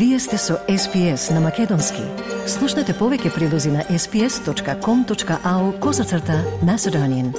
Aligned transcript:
Вие 0.00 0.18
сте 0.18 0.38
со 0.38 0.54
SPS 0.54 1.34
на 1.34 1.40
Македонски. 1.40 2.00
Слушнете 2.48 2.94
повеќе 2.96 3.34
прилози 3.34 3.68
на 3.68 3.82
sps.com.au 3.84 5.64
козацрта 5.80 6.38
на 6.64 6.78
Седонин. 6.78 7.34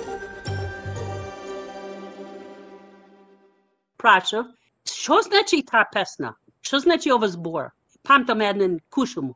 Прашав, 3.97 4.45
што 4.85 5.17
значи 5.25 5.63
таа 5.65 5.87
песна? 5.89 6.35
Што 6.61 6.83
значи 6.85 7.09
ова 7.09 7.31
збор? 7.33 7.71
Памтам 8.05 8.45
еден 8.45 8.77
кушум. 8.93 9.33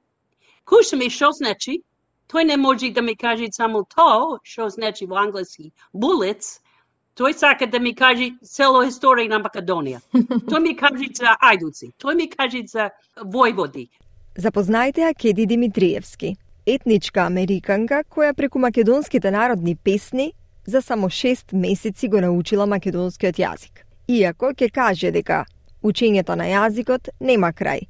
Кушум 0.64 1.02
и 1.02 1.10
што 1.10 1.32
значи? 1.34 1.82
Тој 2.30 2.46
не 2.54 2.58
може 2.62 2.94
да 2.94 3.02
ми 3.02 3.18
каже 3.18 3.50
само 3.50 3.88
тоа 3.90 4.38
што 4.44 4.70
значи 4.70 5.10
во 5.10 5.18
англиски 5.26 5.74
bullets, 5.98 6.62
Тој 7.16 7.34
сака 7.34 7.68
да 7.68 7.80
ми 7.80 7.94
каже 7.96 8.34
цело 8.44 8.82
историја 8.84 9.30
на 9.32 9.38
Македонија. 9.40 10.02
Тој 10.52 10.60
ми 10.60 10.74
каже 10.76 11.08
за 11.16 11.36
ајдуци. 11.40 11.94
Тој 11.96 12.16
ми 12.16 12.28
каже 12.28 12.64
за 12.68 12.90
војводи. 13.24 13.88
Запознајте 14.36 15.06
ја 15.06 15.14
Кеди 15.16 15.46
Димитриевски, 15.48 16.34
етничка 16.68 17.24
американка 17.24 18.04
која 18.04 18.34
преку 18.36 18.60
македонските 18.60 19.32
народни 19.32 19.76
песни 19.76 20.34
за 20.66 20.82
само 20.82 21.08
6 21.08 21.54
месеци 21.54 22.10
го 22.10 22.20
научила 22.22 22.66
македонскиот 22.66 23.40
јазик. 23.40 23.86
Иако 24.08 24.52
ќе 24.52 24.72
каже 24.72 25.12
дека 25.12 25.46
учењето 25.84 26.36
на 26.36 26.50
јазикот 26.52 27.14
нема 27.20 27.54
крај, 27.56 27.88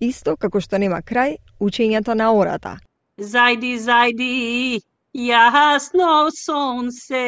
исто 0.00 0.34
како 0.36 0.60
што 0.60 0.82
нема 0.82 0.98
крај 0.98 1.36
учењето 1.60 2.18
на 2.18 2.32
ората. 2.34 2.80
Зајди, 3.20 3.78
зајди, 3.78 4.82
Jasno 5.14 6.30
sonce, 6.34 7.22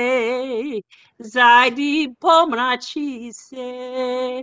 zajdi 1.19 2.15
pomrači 2.21 3.31
se. 3.33 4.43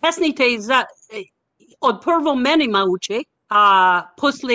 Pesnite 0.00 0.44
za, 0.58 0.84
od 1.80 2.00
prvo 2.04 2.34
meni 2.34 2.68
mauče, 2.68 3.22
a 3.48 4.02
posle 4.20 4.54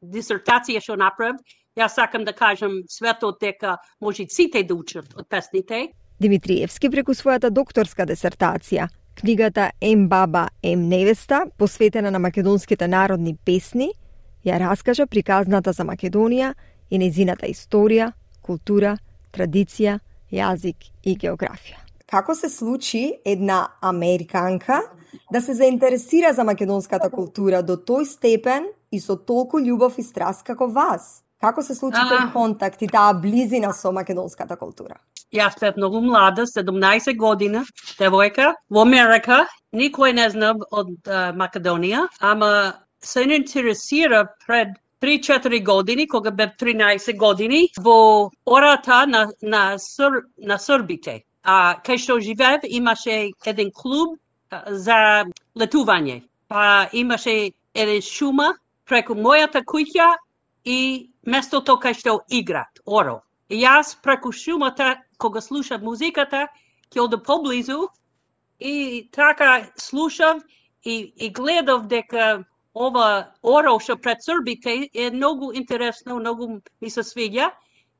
disertacije 0.00 0.80
što 0.80 0.96
naprav, 0.96 1.34
ja 1.76 1.88
sakam 1.88 2.24
da 2.24 2.32
kažem 2.32 2.70
sve 2.88 3.14
to 3.20 3.32
teka 3.32 3.76
može 4.00 4.26
cite 4.26 4.62
da 4.62 4.74
učат 4.74 5.04
od 5.16 5.26
pesnite. 5.28 5.86
Димитриевски 6.18 6.90
преку 6.90 7.12
својата 7.12 7.50
докторска 7.50 8.06
десертација, 8.06 8.88
книгата 9.20 9.70
Ем 9.80 10.08
баба, 10.08 10.48
ем 10.62 10.88
невеста, 10.88 11.44
посветена 11.58 12.10
на 12.10 12.18
македонските 12.18 12.88
народни 12.88 13.36
песни, 13.44 13.90
ја 14.44 14.58
раскажа 14.58 15.06
приказната 15.06 15.72
за 15.72 15.84
Македонија 15.84 16.54
и 16.90 16.98
незината 16.98 17.46
историја, 17.46 18.12
култура, 18.42 18.96
традиција, 19.32 19.98
јазик 20.32 20.90
и 21.04 21.16
географија. 21.16 21.82
Како 22.06 22.34
се 22.34 22.48
случи 22.48 23.18
една 23.24 23.66
американка 23.82 24.80
да 25.32 25.40
се 25.40 25.54
заинтересира 25.54 26.32
за 26.32 26.44
македонската 26.44 27.10
култура 27.10 27.62
до 27.62 27.76
тој 27.76 28.06
степен 28.06 28.68
и 28.92 29.00
со 29.00 29.16
толку 29.16 29.58
љубов 29.58 29.98
и 29.98 30.02
страст 30.06 30.46
како 30.46 30.68
вас? 30.70 31.26
Како 31.42 31.62
се 31.62 31.74
случи 31.74 31.98
тој 31.98 32.30
контакт 32.32 32.82
и 32.82 32.88
таа 32.88 33.12
близина 33.20 33.72
со 33.74 33.92
македонската 33.92 34.56
култура? 34.56 35.00
Јас 35.34 35.58
бев 35.60 35.76
многу 35.76 36.00
млада, 36.00 36.46
17 36.46 37.16
година, 37.18 37.64
девојка, 37.98 38.54
во 38.70 38.86
Америка. 38.86 39.44
Никој 39.74 40.14
не 40.14 40.30
знам 40.30 40.62
од 40.70 40.94
uh, 41.10 41.34
Македонија, 41.36 42.06
ама 42.20 42.50
се 43.02 43.26
интересира 43.26 44.28
пред 44.46 44.78
3-4 45.00 45.64
години, 45.64 46.08
кога 46.08 46.30
бев 46.30 46.50
13 46.60 47.16
години, 47.16 47.68
во 47.80 48.30
ората 48.46 49.06
на, 49.06 49.28
на, 49.42 49.78
Ср, 49.78 50.22
на 50.38 50.58
Србите. 50.58 51.24
А 51.42 51.76
кај 51.84 51.98
што 51.98 52.18
живеев 52.20 52.64
имаше 52.64 53.30
еден 53.46 53.70
клуб 53.70 54.16
за 54.66 55.26
летување. 55.56 56.22
Па 56.48 56.88
имаше 56.92 57.52
еден 57.74 58.02
шума 58.02 58.54
преку 58.86 59.14
мојата 59.14 59.62
куќа 59.62 60.16
и 60.64 61.10
местото 61.26 61.76
кај 61.76 61.94
што 61.94 62.20
играт, 62.30 62.80
оро. 62.86 63.20
И 63.48 63.62
јас 63.62 63.94
преку 64.02 64.32
шумата, 64.32 64.96
кога 65.18 65.40
слушав 65.40 65.82
музиката, 65.82 66.48
ќе 66.90 67.04
оде 67.04 67.18
поблизу 67.22 67.88
и 68.58 69.08
така 69.12 69.68
слушав 69.76 70.42
и, 70.84 71.12
и 71.16 71.30
гледав 71.30 71.86
дека 71.86 72.44
ова 72.76 73.32
оро 73.42 73.78
пред 74.02 74.22
Србите 74.22 74.90
е 74.94 75.10
многу 75.10 75.52
интересно, 75.52 76.16
многу 76.16 76.60
ми 76.82 76.90
се 76.90 77.02
свиѓа 77.02 77.50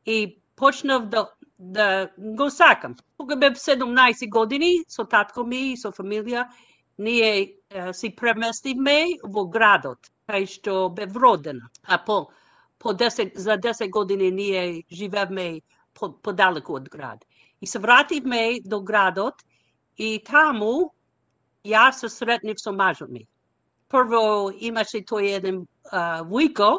и 0.06 0.38
почнав 0.56 1.08
да 1.08 1.28
да 1.58 2.10
го 2.18 2.50
сакам. 2.50 2.94
Кога 3.16 3.36
бев 3.36 3.54
17 3.54 4.28
години 4.30 4.84
со 4.88 5.04
татко 5.04 5.44
ми 5.44 5.72
и 5.72 5.76
со 5.76 5.88
фамилија, 5.88 6.44
ние 6.98 7.56
е, 7.70 7.92
си 7.92 8.10
преместивме 8.16 9.16
во 9.24 9.46
градот, 9.48 10.10
кај 10.28 10.44
што 10.46 10.88
бев 10.90 11.16
родена. 11.16 11.70
А 11.84 11.98
по 12.04 12.28
по 12.78 12.92
10 12.92 13.38
за 13.38 13.56
10 13.56 13.90
години 13.90 14.30
ние 14.30 14.82
живеевме 14.92 15.60
по, 15.94 16.12
подалеку 16.12 16.76
од 16.76 16.88
град. 16.90 17.24
И 17.60 17.66
се 17.66 17.78
вративме 17.78 18.60
до 18.64 18.80
градот 18.80 19.34
и 19.96 20.20
таму 20.24 20.92
јас 21.64 22.04
се 22.04 22.08
сретнив 22.08 22.60
со 22.60 22.72
мажот 22.72 23.08
ми 23.08 23.26
прво 23.88 24.50
имаше 24.50 25.04
тој 25.06 25.36
еден 25.38 25.62
uh, 25.92 26.22
вујко 26.26 26.70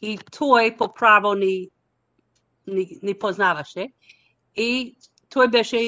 и 0.00 0.16
тој 0.18 0.76
по 0.78 0.88
право 0.94 1.34
ни, 1.34 1.68
ни, 2.66 2.98
ни 3.02 3.14
познаваше. 3.14 3.88
И 4.54 4.96
тој 5.30 5.50
беше 5.50 5.80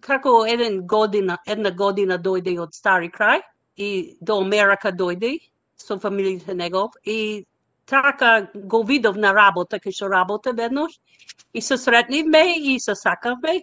како 0.00 0.44
еден 0.46 0.86
година, 0.86 1.38
една 1.46 1.70
година 1.70 2.18
дојде 2.18 2.58
од 2.60 2.74
Стари 2.74 3.10
крај 3.10 3.42
и 3.76 4.16
до 4.20 4.40
Америка 4.40 4.92
дојде 4.92 5.36
со 5.76 5.96
фамилијата 5.96 6.54
негов 6.54 6.92
и 7.04 7.44
така 7.86 8.48
го 8.54 8.82
видов 8.84 9.16
на 9.16 9.32
работа, 9.34 9.76
кај 9.76 9.92
што 9.92 10.08
работа 10.08 10.52
веднаш 10.52 10.98
и 11.52 11.60
се 11.60 11.76
сретнивме 11.76 12.56
и 12.58 12.80
се 12.80 12.94
сакавме 12.94 13.62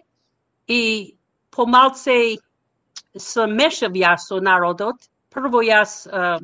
и 0.68 1.16
помалце 1.50 2.36
се 3.16 3.46
мешав 3.46 3.92
јас 3.92 4.28
со 4.28 4.40
народот 4.40 5.09
прво 5.30 5.62
јас 5.62 6.06
uh, 6.10 6.38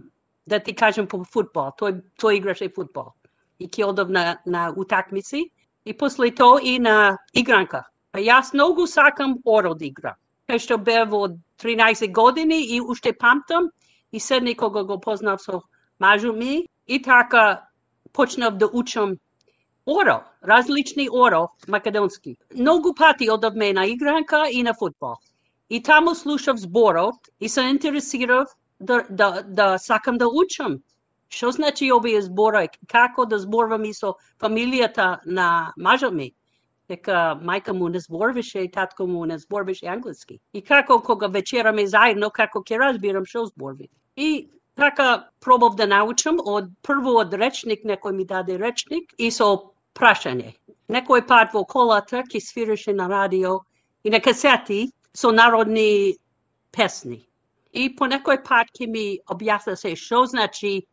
да 0.46 0.58
ти 0.60 0.74
кажам 0.74 1.06
по 1.06 1.24
футбол, 1.24 1.72
тој 1.78 2.02
тој 2.20 2.38
играше 2.38 2.68
футбол. 2.74 3.12
И 3.58 3.68
ќе 3.68 3.84
одов 3.84 4.08
на 4.08 4.38
на 4.46 4.70
утакмици 4.76 5.50
и 5.84 5.92
после 5.92 6.30
тоа 6.30 6.60
и 6.62 6.78
на 6.78 7.18
игранка. 7.32 7.84
А 8.12 8.18
јас 8.18 8.54
многу 8.54 8.86
сакам 8.86 9.38
оро 9.44 9.74
да 9.74 9.84
игра. 9.84 10.16
Кај 10.48 10.58
што 10.58 10.78
бев 10.78 11.10
во 11.10 11.28
13 11.58 12.12
години 12.12 12.62
и 12.76 12.80
уште 12.80 13.12
памтам 13.12 13.70
и 14.12 14.20
се 14.20 14.40
некога 14.40 14.84
го 14.84 15.00
познав 15.00 15.42
со 15.42 15.62
мажу 15.98 16.32
ми 16.32 16.68
и 16.86 17.02
така 17.02 17.66
почнав 18.12 18.56
да 18.56 18.66
учам 18.72 19.16
оро, 19.86 20.22
различни 20.42 21.08
оро 21.10 21.48
македонски. 21.68 22.36
Многу 22.54 22.94
пати 22.94 23.30
одавме 23.30 23.72
на 23.72 23.86
игранка 23.86 24.48
и 24.50 24.62
на 24.62 24.74
футбол. 24.74 25.16
И 25.70 25.82
таму 25.82 26.14
слушав 26.14 26.56
зборот 26.56 27.16
и 27.40 27.48
се 27.48 27.60
интересирав 27.60 28.48
да, 28.80 29.04
да, 29.10 29.42
да 29.42 29.78
сакам 29.78 30.18
да 30.18 30.28
учам. 30.28 30.78
Што 31.28 31.50
значи 31.50 31.90
овие 31.92 32.22
збора, 32.22 32.68
Како 32.88 33.26
да 33.26 33.38
зборувам 33.38 33.84
и 33.84 33.94
со 33.94 34.14
фамилијата 34.40 35.18
на 35.26 35.72
мажа 35.76 36.10
ми? 36.10 36.32
Дека 36.88 37.34
мајка 37.42 37.72
му 37.72 37.88
не 37.88 38.00
зборваше 38.00 38.62
и 38.62 38.70
татко 38.70 39.06
му 39.06 39.24
не 39.26 39.38
зборваше 39.38 39.86
англиски. 39.86 40.38
И 40.52 40.62
како 40.62 41.00
кога 41.00 41.26
вечераме 41.26 41.86
заедно, 41.86 42.30
како 42.30 42.62
ќе 42.62 42.78
разбирам 42.78 43.24
што 43.26 43.46
зборви. 43.46 43.88
И 44.16 44.48
така 44.76 45.28
пробав 45.40 45.74
да 45.74 45.86
научам 45.86 46.38
од 46.38 46.70
прво 46.82 47.18
од 47.20 47.34
речник, 47.34 47.82
некој 47.82 48.12
ми 48.12 48.24
даде 48.24 48.58
речник 48.58 49.12
и 49.18 49.30
со 49.30 49.72
прашање. 49.94 50.54
Некој 50.88 51.26
пат 51.26 51.54
во 51.54 51.64
колата 51.64 52.22
ќе 52.22 52.40
свираше 52.40 52.92
на 52.92 53.08
радио 53.08 53.58
и 54.04 54.10
на 54.10 54.20
касети 54.20 54.92
со 55.12 55.32
народни 55.32 56.14
песни. 56.70 57.25
И 57.76 57.88
по 57.96 58.08
некој 58.08 58.40
пат 58.44 58.70
ке 58.72 58.86
ми 58.88 59.18
објасна 59.28 59.76
се 59.76 59.92
што 60.00 60.24
значи 60.26 60.86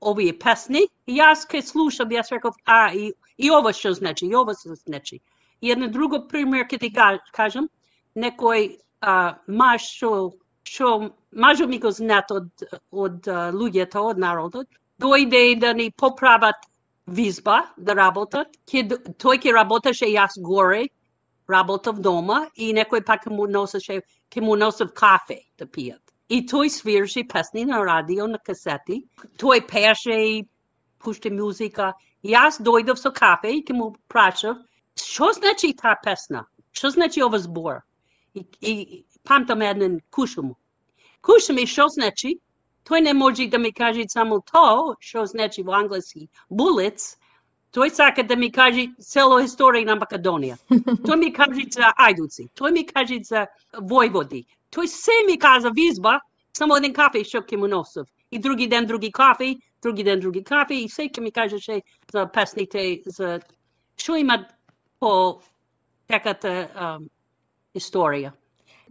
овие 0.00 0.32
песни. 0.38 0.86
И 1.06 1.18
јас 1.18 1.42
ке 1.50 1.62
слушам, 1.62 2.14
јас 2.14 2.30
реков, 2.30 2.54
а, 2.64 2.92
и, 2.94 3.10
и 3.36 3.50
ова 3.50 3.72
што 3.74 3.92
значи, 3.98 4.26
и 4.26 4.34
ова 4.34 4.54
што 4.54 4.76
значи. 4.78 5.20
И 5.60 5.72
едно 5.72 5.88
друго 5.88 6.22
пример 6.28 6.68
ке 6.70 6.78
ти 6.78 6.92
кажам, 6.92 7.68
некој 8.14 8.78
а, 9.00 9.38
маж 9.46 9.82
што 9.82 10.38
што 10.68 11.10
мажо 11.32 11.66
ми 11.66 11.78
го 11.78 11.90
знат 11.90 12.30
од, 12.30 12.48
од 12.92 13.28
луѓето, 13.56 14.02
од 14.12 14.18
народот, 14.20 14.68
дојде 15.00 15.58
да 15.60 15.72
ни 15.72 15.90
поправат 15.90 16.68
визба 17.06 17.62
да 17.76 17.94
работат. 17.96 18.52
Ке, 18.68 18.84
тој 18.84 19.40
ке 19.42 19.54
работеше 19.56 20.06
јас 20.12 20.36
горе, 20.38 20.88
работав 21.48 22.00
дома 22.04 22.46
и 22.54 22.72
некој 22.76 23.04
пак 23.04 23.26
му 23.26 23.46
носеше, 23.46 24.02
ке 24.28 24.44
му 24.44 24.56
носев 24.56 24.92
кафе 24.94 25.40
да 25.58 25.66
пијат. 25.66 26.07
И 26.28 26.42
тој 26.44 26.68
свирше 26.68 27.24
песни 27.24 27.64
на 27.64 27.80
радио, 27.84 28.26
на 28.26 28.38
касети. 28.38 29.02
Тој 29.40 29.64
пеше 29.68 30.16
и 30.30 30.44
пуште 31.00 31.30
музика. 31.30 31.94
Јас 32.24 32.60
дојдов 32.60 32.98
со 33.00 33.10
кафе 33.10 33.54
и 33.56 33.62
ке 33.64 33.72
му 33.72 33.94
прашав, 34.08 34.58
што 34.98 35.32
значи 35.32 35.72
таа 35.72 35.96
песна? 36.04 36.44
Што 36.72 36.90
значи 36.90 37.22
ова 37.22 37.38
збор? 37.38 37.80
И, 38.34 38.44
и 38.60 39.04
памтам 39.24 39.62
еден 39.62 40.00
кушум. 40.10 40.52
Кушаме 41.22 41.64
што 41.66 41.88
значи, 41.88 42.36
тој 42.84 43.00
не 43.08 43.14
може 43.14 43.46
да 43.48 43.58
ми 43.58 43.72
каже 43.72 44.04
само 44.08 44.40
то, 44.40 44.96
што 45.00 45.24
значи 45.26 45.62
во 45.62 45.78
англиски 45.80 46.28
bullets, 46.50 47.16
тој 47.72 47.90
сака 47.92 48.22
да 48.22 48.36
ми 48.36 48.50
каже 48.52 48.88
цело 49.00 49.40
историја 49.40 49.86
на 49.92 49.96
Македонија. 49.96 50.56
тој 51.08 51.18
ми 51.24 51.32
каже 51.32 51.66
за 51.72 51.92
ајдуци, 51.96 52.48
тој 52.52 52.72
ми 52.72 52.84
каже 52.86 53.20
за 53.24 53.46
војводи. 53.72 54.44
Тој 54.74 54.86
се 54.86 55.16
ми 55.26 55.38
каза 55.38 55.70
визба, 55.74 56.20
само 56.52 56.76
еден 56.76 56.92
кафе 56.92 57.24
што 57.24 57.42
ќе 57.42 57.56
му 57.56 57.68
носив. 57.68 58.06
И 58.30 58.38
други 58.38 58.66
ден 58.68 58.86
други 58.86 59.12
кафе, 59.12 59.56
други 59.82 60.04
ден 60.04 60.20
други 60.20 60.44
кафе, 60.44 60.82
и 60.84 60.88
се 60.88 61.08
ќе 61.08 61.20
ми 61.20 61.32
кажеше 61.32 61.82
за 62.12 62.26
песните, 62.32 63.00
за 63.06 63.40
што 63.96 64.16
има 64.16 64.44
по 65.00 65.40
теката 66.08 66.68
um, 66.74 67.08
историја. 67.74 68.32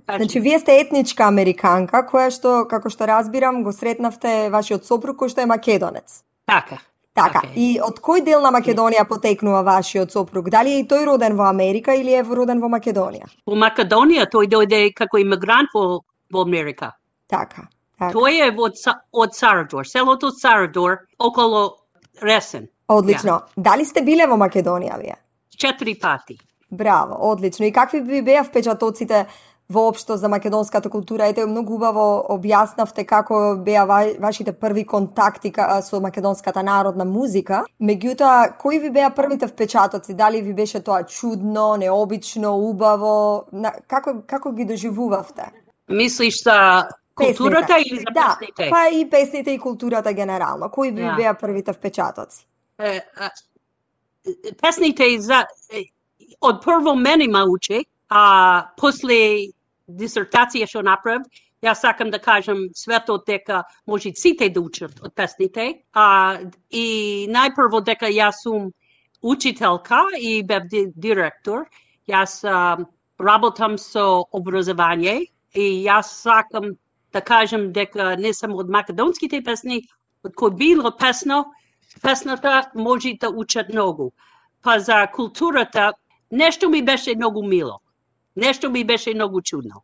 Значи, 0.07 0.39
вие 0.39 0.59
сте 0.59 0.79
етничка 0.79 1.27
американка, 1.27 2.05
која 2.07 2.29
што, 2.31 2.63
како 2.69 2.89
што 2.89 3.07
разбирам, 3.09 3.63
го 3.63 3.73
сретнавте 3.75 4.47
вашиот 4.53 4.85
сопруг 4.87 5.17
кој 5.19 5.33
што 5.33 5.43
е 5.43 5.49
македонец. 5.51 6.21
Така. 6.47 6.79
Така, 7.17 7.41
е. 7.47 7.53
и 7.55 7.67
од 7.81 7.97
кој 8.03 8.21
дел 8.25 8.43
на 8.45 8.51
Македонија 8.53 9.07
потекнува 9.09 9.63
вашиот 9.65 10.13
сопруг? 10.13 10.51
Дали 10.53 10.75
е 10.75 10.83
и 10.83 10.85
тој 10.85 11.07
роден 11.09 11.37
во 11.37 11.47
Америка 11.49 11.95
или 11.97 12.13
е 12.13 12.21
роден 12.21 12.61
во 12.61 12.69
Македонија? 12.69 13.25
Во 13.47 13.57
Македонија 13.57 14.27
тој 14.29 14.49
дојде 14.51 14.81
како 14.93 15.17
имигрант 15.17 15.73
во, 15.73 16.01
во 16.33 16.45
Америка. 16.45 16.91
Така. 17.27 17.65
така. 17.97 18.11
Тој 18.13 18.43
е 18.45 18.51
од, 18.53 18.77
од 19.11 19.33
Сарадор, 19.33 19.89
селото 19.89 20.29
Сарадор, 20.31 20.99
околу 21.17 21.71
Ресен. 22.21 22.67
Одлично. 22.87 23.41
Дали 23.57 23.85
сте 23.85 24.05
биле 24.05 24.27
во 24.29 24.37
Македонија 24.37 25.01
вие? 25.01 25.17
Четири 25.57 25.97
пати. 25.99 26.37
Браво, 26.71 27.17
одлично. 27.31 27.65
И 27.65 27.71
какви 27.71 28.01
би 28.01 28.21
беа 28.21 28.43
впечатоците 28.43 29.25
воопшто 29.69 30.17
за 30.17 30.29
македонската 30.29 30.89
култура? 30.89 31.25
Ете, 31.27 31.45
многу 31.45 31.73
убаво 31.75 32.25
објаснавте 32.29 33.05
како 33.05 33.55
беа 33.59 33.85
ва- 33.85 34.15
вашите 34.19 34.51
први 34.53 34.85
контакти 34.85 35.53
со 35.81 35.99
македонската 36.01 36.63
народна 36.63 37.05
музика. 37.05 37.63
Меѓутоа, 37.81 38.57
кои 38.57 38.79
ви 38.79 38.89
беа 38.89 39.09
првите 39.09 39.47
впечатоци? 39.47 40.13
Дали 40.13 40.41
ви 40.41 40.53
беше 40.53 40.83
тоа 40.83 41.03
чудно, 41.03 41.75
необично, 41.77 42.55
убаво? 42.55 43.45
На, 43.51 43.73
како, 43.87 44.21
како 44.27 44.51
ги 44.51 44.65
доживувавте? 44.65 45.51
Мислиш 45.89 46.43
за 46.43 46.87
културата 47.15 47.77
или 47.79 47.97
за 47.97 48.11
да, 48.13 48.37
песните? 48.39 48.69
па 48.71 48.89
и 48.89 49.09
песните 49.09 49.51
и 49.51 49.59
културата 49.59 50.13
генерално. 50.13 50.69
Кои 50.69 50.91
ви 50.91 51.01
Да. 51.01 51.15
беа 51.15 51.33
првите 51.33 51.73
впечатоци? 51.73 52.47
Е, 52.79 53.01
а, 53.19 53.29
песните 54.61 55.03
за 55.19 55.45
од 56.41 56.63
прво 56.63 56.95
мене 56.95 57.27
ма 57.27 57.43
учи, 57.49 57.85
а 58.09 58.65
после 58.77 59.47
дисертација 59.87 60.67
што 60.67 60.81
направив, 60.83 61.25
јас 61.63 61.81
сакам 61.81 62.11
да 62.11 62.19
кажам 62.19 62.67
светот 62.75 63.25
дека 63.25 63.63
може 63.87 64.11
сите 64.15 64.49
да 64.49 64.61
учат 64.61 64.99
од 65.01 65.13
песните, 65.15 65.83
а 65.93 66.39
и 66.69 67.27
најпрво 67.31 67.83
дека 67.83 68.11
јас 68.11 68.43
сум 68.43 68.71
учителка 69.21 70.03
и 70.19 70.43
бев 70.43 70.67
директор. 70.95 71.65
Јас 72.07 72.43
а, 72.47 72.77
работам 73.19 73.77
со 73.77 74.23
образование 74.31 75.27
и 75.53 75.85
јас 75.87 76.13
сакам 76.21 76.77
да 77.13 77.21
кажам 77.21 77.71
дека 77.73 78.15
не 78.15 78.33
само 78.33 78.59
од 78.61 78.69
македонските 78.69 79.41
песни, 79.43 79.81
од 80.23 80.35
кој 80.35 80.55
било 80.57 80.91
песно, 80.91 81.45
песната 82.03 82.69
може 82.75 83.15
да 83.21 83.29
учат 83.29 83.69
многу. 83.73 84.11
Па 84.61 84.79
за 84.79 85.07
културата, 85.07 85.93
нешто 86.31 86.69
ми 86.69 86.81
беше 86.81 87.15
многу 87.15 87.43
мило. 87.43 87.79
Нешто 88.37 88.69
ми 88.69 88.83
беше 88.83 89.13
многу 89.13 89.41
чудно. 89.41 89.83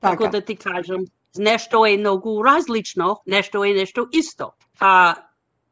Така 0.00 0.26
да 0.26 0.40
ти 0.40 0.56
кажам, 0.56 1.04
нешто 1.38 1.86
е 1.86 1.96
многу 1.96 2.44
различно, 2.44 3.20
нешто 3.26 3.64
е 3.64 3.72
нешто 3.72 4.06
исто. 4.12 4.52
А 4.80 5.14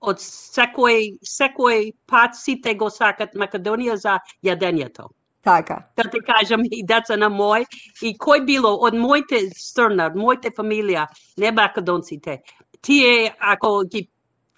од 0.00 0.20
секој 0.22 1.16
секој 1.24 1.92
пат 2.06 2.36
сите 2.36 2.74
го 2.78 2.90
сакат 2.90 3.34
Македонија 3.34 3.96
за 3.96 4.18
јадењето. 4.44 5.08
Така. 5.42 5.88
Да 5.96 6.04
ти 6.10 6.20
кажам 6.20 6.62
и 6.64 6.84
деца 6.84 7.16
на 7.16 7.30
мој 7.30 7.64
и 8.02 8.14
кој 8.14 8.44
било 8.44 8.74
од 8.86 8.94
моите 8.94 9.40
страна, 9.56 10.06
од 10.12 10.16
моите 10.16 10.50
фамилија, 10.50 11.06
не 11.38 11.52
македонците. 11.52 12.42
Тие 12.82 13.34
ако 13.40 13.82
ги 13.88 14.08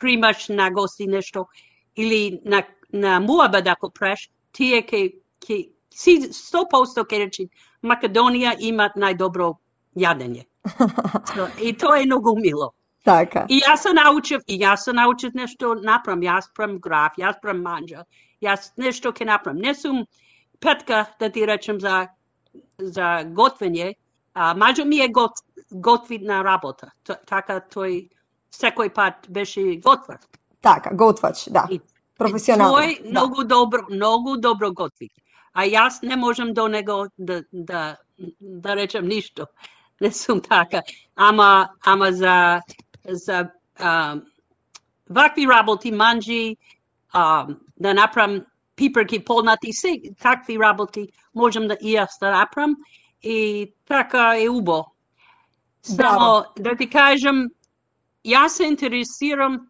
примаш 0.00 0.48
на 0.48 0.70
гости 0.70 1.06
нешто 1.06 1.46
или 1.96 2.40
на 2.44 2.62
на 2.92 3.20
муабет 3.20 3.66
ако 3.66 3.90
преш, 3.90 4.30
тие 4.52 4.82
ке 4.82 5.12
ке 5.46 5.70
си 5.94 6.20
100% 6.30 7.06
ке 7.06 7.18
речи 7.18 7.48
Македонија 7.82 8.56
имат 8.58 8.96
најдобро 8.96 9.54
јадење. 9.96 10.44
So, 11.34 11.48
и 11.62 11.72
тоа 11.76 11.98
е 12.00 12.06
многу 12.06 12.36
мило. 12.36 12.72
Така. 13.04 13.46
И 13.48 13.60
јас 13.64 13.86
се 13.86 13.92
научив, 13.96 14.42
и 14.46 14.58
јас 14.60 14.84
се 14.84 14.92
научив 14.92 15.34
нешто 15.34 15.74
направам. 15.74 16.20
Јас 16.20 16.50
правам 16.54 16.78
граф, 16.78 17.16
јас 17.18 17.40
правам 17.42 17.62
манџа. 17.64 18.04
Јас 18.42 18.72
нешто 18.76 19.12
ќе 19.12 19.24
направам. 19.26 19.60
Не 19.60 19.74
сум 19.74 20.04
петка, 20.60 21.06
да 21.20 21.30
ти 21.32 21.46
речем, 21.46 21.80
за, 21.80 22.08
за 22.78 23.24
готвење. 23.24 23.94
А, 24.34 24.54
маџо 24.54 24.84
ми 24.84 25.00
е 25.00 25.08
гот, 25.08 25.40
готвина 25.72 26.44
работа. 26.44 26.92
Т, 27.04 27.16
така 27.26 27.60
тој 27.60 28.10
секој 28.52 28.92
пат 28.94 29.26
беше 29.28 29.80
готвар. 29.80 30.20
Така, 30.60 30.94
готвач, 30.94 31.48
да. 31.48 31.66
И- 31.70 31.80
Професионално. 32.18 32.76
Тој 32.76 33.02
да. 33.02 33.10
многу 33.10 33.44
добро, 33.44 33.86
многу 33.90 34.36
добро 34.36 34.72
готви. 34.72 35.08
А 35.52 35.64
јас 35.66 36.02
не 36.02 36.16
можам 36.16 36.54
до 36.54 36.68
него 36.68 37.08
да, 37.18 37.42
да, 37.52 37.96
да 38.40 38.76
речем 38.76 39.08
ништо. 39.08 39.46
Не 40.00 40.12
сум 40.12 40.40
така. 40.40 40.82
Ама, 41.16 41.68
ама 41.84 42.12
за, 42.12 42.60
за 43.04 43.50
а, 43.78 44.16
вакви 45.10 45.46
работи, 45.46 45.92
манджи, 45.92 46.56
а, 47.12 47.46
да 47.76 47.94
направам 47.94 48.40
пиперки 48.76 49.24
полнати, 49.24 49.72
се 49.72 50.00
такви 50.22 50.58
работи 50.58 51.08
можам 51.34 51.68
да 51.68 51.76
и 51.80 51.96
јас 51.96 52.18
да 52.20 52.30
направам. 52.30 52.76
И 53.22 53.72
така 53.86 54.34
е 54.38 54.48
убо. 54.48 54.84
Само 55.82 56.44
да 56.58 56.76
ти 56.76 56.88
кажам, 56.90 57.48
јас 58.24 58.48
се 58.48 58.64
интересирам 58.64 59.69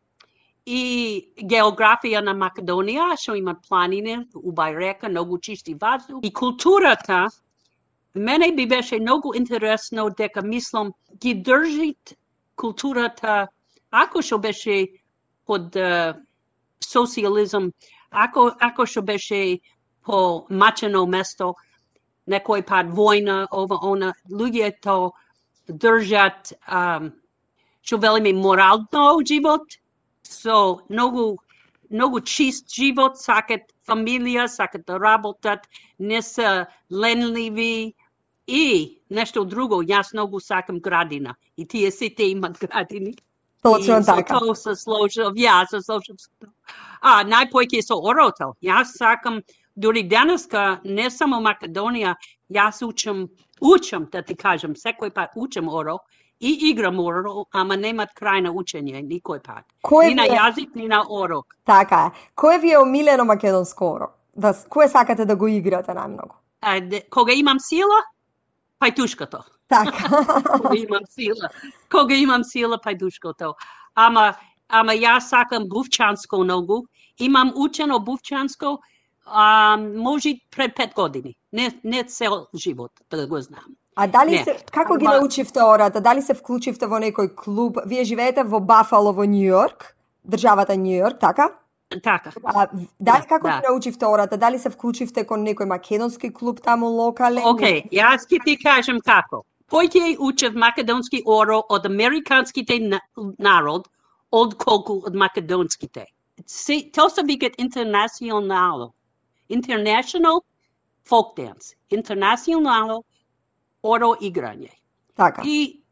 и 0.66 1.32
географија 1.40 2.20
на 2.24 2.34
Македонија, 2.36 3.14
што 3.18 3.34
има 3.36 3.54
планини, 3.68 4.18
убај 4.34 4.76
река, 4.76 5.08
многу 5.08 5.38
чисти 5.38 5.74
ваздух. 5.74 6.20
И 6.22 6.32
културата, 6.32 7.26
мене 8.14 8.52
би 8.56 8.66
беше 8.66 9.00
многу 9.00 9.32
интересно 9.34 10.10
дека 10.10 10.42
мислам 10.42 10.92
ги 11.16 11.34
држит 11.34 12.14
културата, 12.56 13.48
ако 13.90 14.22
што 14.22 14.38
беше 14.38 14.88
под 15.46 15.76
социализм, 16.80 17.70
ако, 18.10 18.52
ако 18.60 18.86
што 18.86 19.02
беше 19.02 19.60
по 20.04 20.46
мачено 20.50 21.06
место, 21.06 21.54
некој 22.28 22.62
пат 22.66 22.86
војна, 22.94 23.46
ова, 23.50 23.78
она, 23.82 24.12
луѓето 24.30 25.10
држат, 25.68 26.52
um, 26.68 27.10
што 27.82 27.98
велиме, 27.98 28.32
морално 28.32 29.20
живот, 29.26 29.80
со 30.30 30.80
многу 30.88 31.38
многу 31.90 32.20
чист 32.20 32.70
живот, 32.70 33.18
сакат 33.18 33.72
фамилија, 33.88 34.46
сакат 34.46 34.86
да 34.86 34.98
работат, 34.98 35.66
не 35.98 36.22
се 36.22 36.66
ленливи 36.90 37.94
и 38.46 38.64
нешто 39.10 39.44
друго, 39.44 39.82
јас 39.82 40.14
многу 40.14 40.40
сакам 40.40 40.80
градина. 40.80 41.34
И 41.56 41.66
тие 41.66 41.90
сите 41.90 42.30
имат 42.30 42.58
градини. 42.58 43.14
Точно 43.62 44.04
така. 44.04 44.38
тоа 44.38 44.54
се 44.54 44.74
сложив, 44.76 45.34
ја 45.36 45.66
се 45.68 45.82
сложив. 45.82 46.16
А, 47.00 47.24
најпојќе 47.24 47.82
со 47.84 47.98
орото. 47.98 48.54
Јас 48.62 48.96
сакам, 48.96 49.42
дури 49.76 50.02
денеска, 50.02 50.80
не 50.84 51.10
само 51.10 51.40
Македонија, 51.44 52.14
јас 52.50 52.82
учам, 52.86 53.28
учам, 53.60 54.08
да 54.12 54.22
ти 54.22 54.34
кажам, 54.36 54.74
секој 54.74 55.10
пат 55.14 55.30
учам 55.36 55.68
оро, 55.68 55.98
и 56.40 56.70
играм 56.70 56.98
оро, 56.98 57.44
ама 57.52 57.76
немат 57.76 58.14
крај 58.16 58.42
на 58.42 58.52
учење, 58.52 59.02
никој 59.04 59.42
пат. 59.44 59.64
Кој 59.84 60.08
Ни 60.08 60.14
на 60.14 60.26
јазик, 60.26 60.74
ни 60.74 60.88
на 60.88 61.02
орок. 61.08 61.56
Така. 61.64 62.10
Кој 62.36 62.60
ви 62.60 62.72
е 62.72 62.78
омилено 62.78 63.24
македонско 63.24 63.92
оро? 63.94 64.08
Да, 64.34 64.54
кое 64.68 64.88
сакате 64.88 65.24
да 65.24 65.36
го 65.36 65.48
играте 65.48 65.92
најмногу? 65.92 66.34
А, 66.60 66.80
де- 66.80 67.02
кога 67.10 67.32
имам 67.32 67.60
сила, 67.60 68.02
пајтушкото. 68.80 69.42
Така. 69.68 70.08
Кога 70.62 70.76
имам 70.76 71.04
сила. 71.10 71.48
Кога 71.90 72.14
имам 72.14 72.44
сила, 72.44 72.78
пајдушкото. 72.78 73.54
Ама, 73.94 74.34
ама 74.68 74.92
јас 74.92 75.28
сакам 75.30 75.68
бувчанско 75.68 76.38
многу. 76.38 76.86
Имам 77.18 77.52
учено 77.54 77.98
бувчанско, 78.00 78.78
а, 79.30 79.76
може 79.96 80.34
пред 80.56 80.76
пет 80.76 80.94
години. 80.94 81.36
Не, 81.52 81.80
не 81.84 82.04
цел 82.04 82.46
живот, 82.54 82.90
да 83.10 83.26
го 83.26 83.40
знам. 83.40 83.64
А 83.96 84.06
дали 84.06 84.30
Не. 84.30 84.44
се 84.44 84.56
како 84.72 84.96
ги 84.96 85.04
научивте 85.04 85.62
ората? 85.62 86.00
Дали 86.00 86.22
се 86.22 86.34
вклучивте 86.34 86.86
во 86.86 86.98
некој 87.00 87.34
клуб? 87.34 87.78
Вие 87.86 88.04
живеете 88.04 88.44
во 88.44 88.60
Бафало 88.60 89.12
во 89.12 89.24
Нью 89.24 89.46
Йорк, 89.46 89.96
државата 90.30 90.76
Нью 90.76 90.96
Йорк, 90.96 91.18
така? 91.20 91.50
Така. 92.02 92.30
А, 92.44 92.68
дали 93.00 93.26
како 93.28 93.46
Да. 93.46 93.60
ги 93.60 93.66
научивте 93.68 94.06
ората? 94.06 94.36
Дали 94.36 94.58
се 94.58 94.70
вклучивте 94.70 95.24
кон 95.26 95.44
некој 95.44 95.66
македонски 95.66 96.32
клуб 96.32 96.60
таму 96.62 96.86
локален? 96.86 97.42
Океј, 97.44 97.90
јас 97.90 98.26
ќе 98.30 98.44
ти 98.44 98.56
кажам 98.62 99.00
како. 99.00 99.44
Појќе 99.70 100.16
учев 100.18 100.54
македонски 100.54 101.22
оро 101.26 101.62
од 101.68 101.86
американските 101.86 102.78
народ, 103.38 103.88
од 104.32 104.54
колку 104.54 105.02
од 105.06 105.14
македонските. 105.14 106.04
Се, 106.46 106.90
то 106.94 107.08
се 107.10 107.22
викат 107.22 107.52
интернационално. 107.58 108.92
International 109.50 110.40
folk 111.04 111.36
dance. 111.36 111.74
Internacionalo 111.90 113.02
оро 113.82 114.14
играње. 114.20 114.70
Така. 115.16 115.42
И 115.44 115.82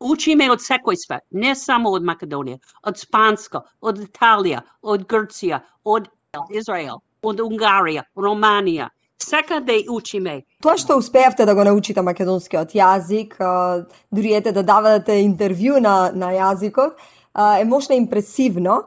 учиме 0.00 0.50
од 0.50 0.60
секој 0.60 0.98
свет, 0.98 1.24
не 1.30 1.54
само 1.54 1.92
од 1.96 2.04
Македонија, 2.04 2.58
од 2.86 2.98
Спанска, 3.00 3.62
од 3.80 4.00
Италија, 4.02 4.62
од 4.82 5.06
Грција, 5.08 5.60
од 5.84 6.08
Израел, 6.50 7.00
од 7.22 7.40
Унгарија, 7.40 8.04
Романија, 8.16 8.90
секаде 9.22 9.80
учиме. 9.90 10.40
Тоа 10.62 10.76
што 10.80 10.98
успеавте 11.00 11.46
да 11.48 11.54
го 11.54 11.64
научите 11.64 12.02
македонскиот 12.04 12.74
јазик, 12.76 13.36
дури 14.12 14.34
ете 14.36 14.52
да 14.52 14.62
давате 14.62 15.20
интервју 15.24 15.80
на, 15.80 16.12
на 16.12 16.32
јазикот, 16.36 17.00
е 17.60 17.64
мощно 17.64 17.94
импресивно. 17.94 18.82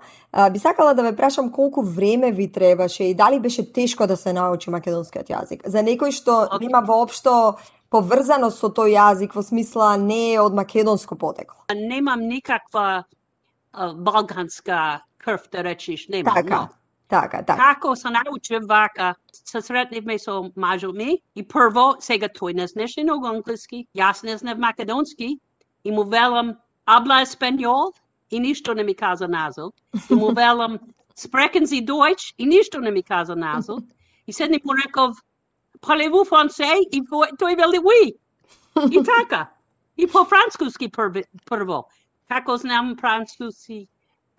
Би 0.51 0.59
сакала 0.59 0.93
да 0.93 1.03
ве 1.03 1.15
прашам 1.15 1.51
колку 1.51 1.81
време 1.81 2.31
ви 2.31 2.51
требаше 2.51 3.03
и 3.03 3.13
дали 3.13 3.39
беше 3.39 3.73
тешко 3.73 4.07
да 4.07 4.17
се 4.17 4.33
научи 4.33 4.69
македонскиот 4.69 5.29
јазик. 5.29 5.67
За 5.67 5.81
некој 5.85 6.11
што 6.13 6.59
нема 6.61 6.81
воопшто 6.85 7.57
поврзано 7.89 8.49
со 8.53 8.69
тој 8.69 8.93
јазик 8.97 9.35
во 9.35 9.41
смисла 9.41 9.97
не 9.97 10.33
е 10.33 10.41
од 10.41 10.53
македонско 10.53 11.15
потекло. 11.15 11.65
Немам 11.73 12.27
никаква 12.27 13.03
а, 13.73 13.93
балканска 13.93 15.01
крв 15.17 15.49
да 15.51 15.63
речиш, 15.63 16.07
немам. 16.07 16.33
Така. 16.35 16.55
No. 16.55 16.67
Така, 17.09 17.41
така. 17.43 17.57
Како 17.57 17.95
се 17.95 18.09
научив 18.09 18.65
вака, 18.69 19.15
се 19.33 19.61
сретнивме 19.61 20.19
со 20.19 20.51
мажо 20.55 20.91
ми 20.93 21.17
и 21.35 21.41
прво, 21.41 21.95
сега 21.99 22.29
тој 22.29 22.53
не 22.53 22.67
знаеше 22.67 23.01
многу 23.03 23.25
англиски, 23.25 23.87
јас 23.97 24.21
не 24.23 24.37
знав 24.37 24.57
македонски 24.61 25.39
и 25.83 25.91
му 25.91 26.03
велам 26.05 26.53
абла 26.85 27.23
еспанјол 27.25 27.89
и 28.31 28.39
ништо 28.39 28.73
не 28.73 28.83
ми 28.83 28.95
каза 28.95 29.27
назад. 29.27 29.73
И 30.11 30.15
му 30.15 30.33
велам 30.33 30.79
спрекен 31.15 31.65
зи 31.65 31.81
дојч 31.85 32.33
и 32.37 32.45
ништо 32.45 32.79
не 32.79 32.91
ми 32.91 33.03
каза 33.03 33.35
назад. 33.35 33.83
И 34.27 34.33
седни 34.33 34.61
му 34.65 34.73
реков 34.73 35.17
parlez-vous 35.81 36.25
français? 36.25 36.83
И 36.91 37.01
тој 37.01 37.55
вели 37.55 37.79
oui. 37.79 38.13
И 38.91 39.03
така. 39.03 39.49
И 39.97 40.07
по 40.07 40.25
француски 40.25 40.89
прво. 41.45 41.87
Како 42.27 42.57
знам 42.57 42.95
француски? 42.95 43.87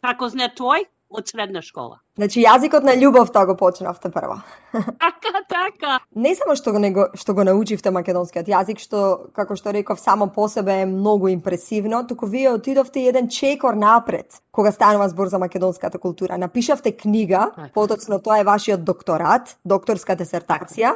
Како 0.03 0.29
зна 0.29 0.49
тој? 0.49 0.87
Од 1.11 1.27
средна 1.27 1.59
школа. 1.59 1.99
Значи 2.15 2.39
јазикот 2.45 2.85
на 2.87 2.93
љубовта 2.95 3.43
го 3.47 3.57
почнавте 3.59 4.13
прво. 4.15 4.37
Така, 4.73 5.41
така. 5.49 5.99
Не 6.15 6.37
само 6.39 6.55
што 6.55 6.71
го, 6.73 6.79
него, 6.79 7.09
што 7.19 7.35
го 7.35 7.43
научивте 7.43 7.91
македонскиот 7.91 8.47
јазик, 8.47 8.79
што, 8.79 9.31
како 9.35 9.57
што 9.59 9.73
реков, 9.75 9.99
само 9.99 10.29
по 10.31 10.47
себе 10.49 10.83
е 10.83 10.87
многу 10.87 11.33
импресивно, 11.35 12.05
туку 12.07 12.31
вие 12.31 12.53
отидовте 12.55 13.03
еден 13.09 13.29
чекор 13.29 13.75
напред, 13.75 14.39
кога 14.53 14.71
станува 14.73 15.09
збор 15.11 15.29
за 15.35 15.43
македонската 15.43 15.99
култура. 15.99 16.39
Напишавте 16.39 16.93
книга, 16.93 17.51
Така. 17.57 17.73
потоцно 17.75 18.23
тоа 18.23 18.39
е 18.39 18.47
вашиот 18.47 18.85
докторат, 18.85 19.57
докторска 19.65 20.15
десертација, 20.15 20.95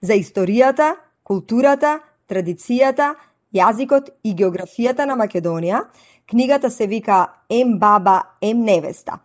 за 0.00 0.16
историјата, 0.16 0.94
културата, 1.22 2.00
традицијата, 2.28 3.14
јазикот 3.52 4.08
и 4.24 4.32
географијата 4.34 5.04
на 5.04 5.20
Македонија. 5.20 5.84
Книгата 6.30 6.70
се 6.70 6.86
вика 6.86 7.26
Ем 7.50 7.78
баба, 7.78 8.22
ем 8.40 8.64
невеста. 8.64 9.20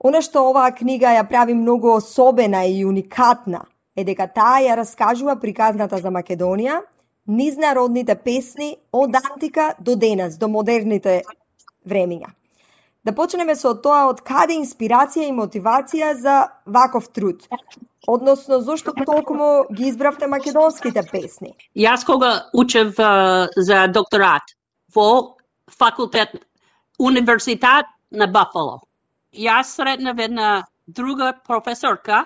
Она 0.00 0.22
што 0.24 0.46
оваа 0.48 0.72
книга 0.72 1.12
ја 1.12 1.26
прави 1.28 1.54
многу 1.54 1.92
особена 1.92 2.64
и 2.64 2.84
уникатна 2.88 3.66
е 3.96 4.04
дека 4.04 4.26
таа 4.32 4.62
ја 4.64 4.78
раскажува 4.80 5.36
приказната 5.36 5.98
за 6.00 6.08
Македонија, 6.08 6.80
низ 7.26 7.58
народните 7.60 8.14
песни 8.16 8.76
од 8.92 9.14
антика 9.20 9.74
до 9.78 9.96
денес, 9.96 10.38
до 10.40 10.48
модерните 10.48 11.20
времиња. 11.84 12.32
Да 13.04 13.12
почнеме 13.12 13.56
со 13.56 13.74
тоа 13.76 14.08
од 14.08 14.24
каде 14.24 14.56
инспирација 14.56 15.28
и 15.28 15.36
мотивација 15.36 16.14
за 16.16 16.36
ваков 16.66 17.08
труд. 17.12 17.44
Односно, 18.08 18.60
зошто 18.60 18.92
толкому 18.92 19.66
ги 19.72 19.88
избравте 19.88 20.26
македонските 20.26 21.04
песни? 21.12 21.54
Јас 21.76 22.04
кога 22.08 22.48
учев 22.52 22.96
uh, 22.96 23.48
за 23.56 23.86
докторат 23.88 24.56
во 24.94 25.36
факултет 25.68 26.40
Универзитет 26.98 27.86
на 28.10 28.26
Бафало. 28.26 28.80
Јас 29.34 29.76
сретнав 29.76 30.18
една 30.18 30.64
друга 30.86 31.32
професорка, 31.46 32.24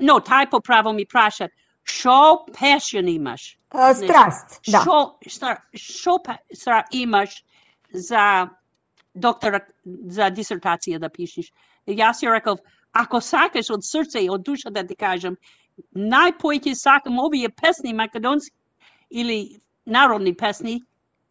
но 0.00 0.18
тај 0.20 0.50
по 0.50 0.60
право 0.60 0.92
ми 0.92 1.06
праша, 1.06 1.48
шо 1.84 2.46
пешен 2.58 3.08
имаш? 3.08 3.58
А, 3.70 3.94
страст, 3.94 4.60
да. 4.68 4.84
Пе- 5.20 5.30
стар, 5.30 6.84
имаш 6.92 7.44
за 7.92 8.48
доктора, 9.14 9.60
за 9.84 10.30
дисертација 10.30 10.98
да 10.98 11.08
пишеш? 11.08 11.52
Јас 11.86 12.24
ја 12.24 12.34
реков, 12.34 12.58
ако 12.92 13.20
сакаш 13.20 13.70
од 13.70 13.84
срце 13.84 14.24
и 14.24 14.30
од 14.30 14.42
душа 14.42 14.70
да 14.70 14.82
ти 14.86 14.96
кажам, 14.96 15.36
најпојќе 15.94 16.74
сакам 16.74 17.18
овие 17.20 17.48
песни 17.48 17.92
македонски 17.94 18.56
или 19.10 19.60
народни 19.86 20.34
песни 20.34 20.80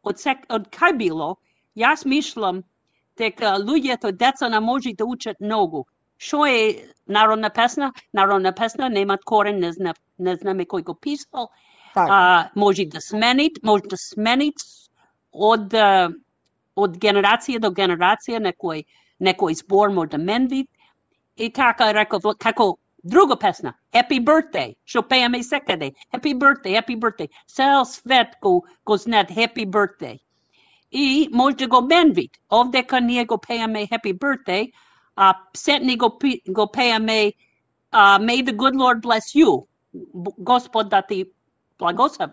од, 0.03 0.19
сек, 0.19 0.45
од 0.49 0.69
кај 0.69 0.95
било, 0.97 1.35
јас 1.75 2.05
мислам 2.05 2.63
дека 3.17 3.55
луѓето, 3.59 4.11
деца 4.11 4.49
не 4.49 4.59
може 4.59 4.93
да 4.97 5.05
учат 5.05 5.39
многу. 5.39 5.85
Што 6.17 6.45
е 6.45 6.87
народна 7.07 7.49
песна? 7.49 7.91
Народна 8.13 8.53
песна 8.55 8.89
немат 8.89 9.25
корен, 9.25 9.59
не, 9.59 9.71
зна, 9.71 9.93
не 10.19 10.35
знаме 10.35 10.65
кој 10.65 10.83
го 10.83 10.95
писал. 10.95 11.49
А, 11.95 12.49
може 12.55 12.85
да 12.85 13.01
сменит, 13.01 13.59
може 13.63 13.83
да 13.89 13.97
сменит 13.97 14.59
од, 15.31 15.73
од 16.75 16.97
генерација 16.99 17.59
до 17.59 17.71
генерација 17.71 18.41
некој, 18.43 18.83
некој 19.19 19.55
збор 19.61 19.93
може 19.95 20.15
да 20.15 20.17
менви. 20.17 20.65
И 21.37 21.51
така 21.51 21.91
реков, 21.93 22.23
како 22.39 22.77
друга 23.03 23.35
песна, 23.35 23.75
Happy 23.93 24.19
Birthday, 24.19 24.75
што 24.85 25.03
пееме 25.03 25.43
секаде. 25.43 25.93
Happy 26.13 26.33
Birthday, 26.33 26.75
Happy 26.75 26.97
Birthday. 26.99 27.29
Цел 27.47 27.85
свет 27.85 28.35
го, 28.41 28.65
го 28.85 28.97
знаат 28.97 29.29
Happy 29.29 29.65
Birthday. 29.65 30.19
И 30.97 31.29
може 31.33 31.55
да 31.55 31.67
го 31.67 31.81
менвит. 31.81 32.31
Овдека 32.53 33.01
ние 33.01 33.25
го 33.25 33.37
пееме 33.37 33.87
Happy 33.87 34.17
Birthday, 34.17 34.71
а 35.15 35.37
сетни 35.53 35.97
го, 35.97 36.19
го 36.49 36.71
пееме 36.71 37.33
uh, 37.93 38.19
May 38.19 38.43
the 38.43 38.55
good 38.55 38.75
Lord 38.75 39.01
bless 39.01 39.39
you. 39.39 39.65
Господ 40.39 40.89
да 40.89 41.01
ти 41.01 41.25
благослови. 41.79 42.31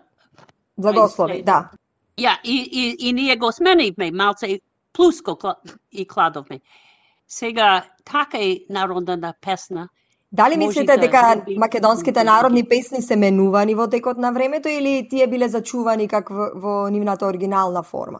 Благослови, 0.77 1.43
да. 1.43 1.69
Ja, 2.17 2.39
i, 2.43 2.69
i, 2.71 3.09
i 3.09 3.13
nije 3.13 3.35
го 3.35 3.51
сменивме, 3.51 4.11
малце 4.11 4.59
плюс 4.93 5.21
го 5.21 5.37
и 5.91 6.07
кладовме. 6.07 6.59
Сега, 7.27 7.85
така 8.05 8.37
е 8.37 8.57
народна 8.69 9.33
песна. 9.41 9.89
Дали 10.31 10.57
мислите 10.57 10.97
дека 10.97 11.45
македонските 11.57 12.23
народни 12.23 12.63
песни 12.69 13.01
се 13.01 13.15
менувани 13.15 13.75
во 13.75 13.87
текот 13.87 14.17
на 14.17 14.31
времето 14.31 14.69
или 14.69 15.07
тие 15.09 15.27
биле 15.27 15.49
зачувани 15.49 16.07
как 16.07 16.29
во, 16.29 16.49
во 16.55 16.89
нивната 16.89 17.25
оригинална 17.25 17.83
форма? 17.83 18.19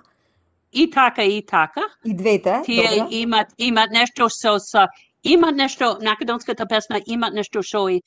И 0.73 0.89
така, 0.89 1.23
и 1.23 1.45
така. 1.45 1.81
И 2.05 2.13
двете, 2.13 2.61
Тие 2.65 2.89
добро. 2.89 3.07
имат, 3.11 3.47
имат 3.57 3.91
нешто 3.91 4.29
со, 4.29 4.59
со 4.59 4.87
имат 5.23 5.55
нешто, 5.55 5.97
македонската 6.03 6.65
песна 6.65 7.01
имат 7.07 7.33
нешто 7.33 7.61
што 7.63 7.89
е 7.89 8.01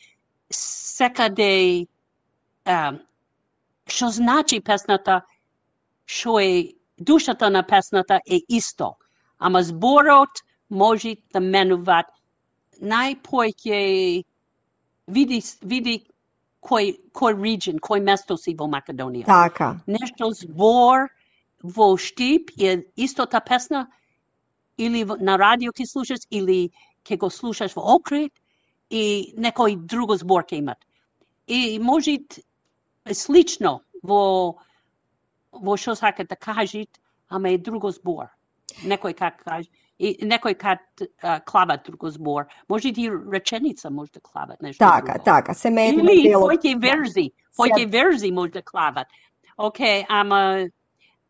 секаде, 0.51 1.87
што 3.87 4.11
значи 4.11 4.61
песната, 4.61 5.23
што 6.07 6.39
е 6.41 6.75
душата 6.99 7.51
на 7.51 7.63
песната 7.63 8.21
е 8.27 8.41
исто. 8.49 8.97
Ама 9.39 9.63
зборот 9.63 10.43
може 10.71 11.17
да 11.33 11.41
менуваат 11.41 12.07
најпојќе 12.83 14.25
види, 15.09 15.43
види 15.63 15.97
кој, 16.61 16.97
кој 17.15 17.37
region, 17.41 17.79
кој 17.79 18.03
место 18.03 18.37
си 18.37 18.55
во 18.59 18.67
Македонија 18.67 19.27
Така. 19.27 19.77
нешто 19.87 20.31
збор 20.33 21.09
во 21.63 21.97
Штип 21.97 22.51
е 22.59 22.85
истата 22.97 23.41
песна 23.41 23.87
или 24.79 25.05
на 25.05 25.39
радио 25.39 25.73
ќе 25.73 25.87
слушаш 25.87 26.27
или 26.31 26.71
ќе 27.05 27.17
го 27.19 27.31
слушаш 27.31 27.75
во 27.77 27.83
Окрит 27.97 28.33
и 28.91 29.33
некој 29.39 29.77
друго 29.87 30.17
збор 30.17 30.45
ќе 30.45 30.59
имат. 30.59 30.79
И 31.47 31.79
може 31.79 32.19
слично 33.13 33.81
во 34.03 34.57
во 35.53 35.77
што 35.77 35.95
сакат 35.97 36.29
да 36.29 36.37
кажат, 36.37 36.89
ама 37.29 37.51
е 37.51 37.59
друго 37.59 37.91
збор. 37.91 38.27
Некој 38.85 39.15
как 39.17 39.43
каже 39.45 39.71
и 39.99 40.13
некој 40.21 40.55
как 40.59 40.81
а, 41.23 41.41
клават 41.41 41.87
друго 41.87 42.11
збор. 42.11 42.45
Може 42.69 42.89
и 42.89 43.11
реченица 43.33 43.91
може 43.91 44.13
да 44.13 44.21
клават 44.21 44.61
нешто 44.63 44.79
Така, 44.79 45.13
друго. 45.13 45.25
така, 45.25 45.53
семејно 45.55 46.05
Или 46.13 46.29
дело. 46.29 46.51
појќе 46.51 46.75
верзи, 46.83 47.31
појќе 47.59 47.87
верзи 47.93 48.33
може 48.33 48.53
да 48.53 48.63
клават. 48.63 49.07
Океј, 49.59 50.05
ама 50.09 50.69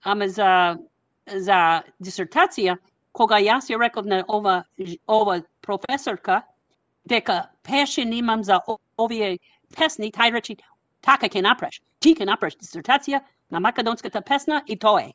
ама 0.05 0.29
за 0.29 0.77
за 1.27 1.83
дисертација, 2.01 2.77
кога 3.13 3.39
јас 3.43 3.71
ја 3.71 3.81
реков 3.81 4.07
на 4.07 4.23
ова 4.29 4.65
ова 5.09 5.41
професорка 5.63 6.43
дека 7.05 7.51
пешен 7.63 8.13
имам 8.13 8.45
за 8.45 8.61
овие 8.99 9.39
песни, 9.77 10.13
тај 10.13 10.33
речи 10.33 10.57
така 11.03 11.27
ќе 11.27 11.43
направиш. 11.43 11.81
Ти 12.01 12.15
ќе 12.15 12.27
направиш 12.27 12.57
дисертација 12.63 13.21
на 13.51 13.61
македонската 13.61 14.21
песна 14.23 14.63
и 14.67 14.79
тоа 14.79 15.03
е. 15.03 15.13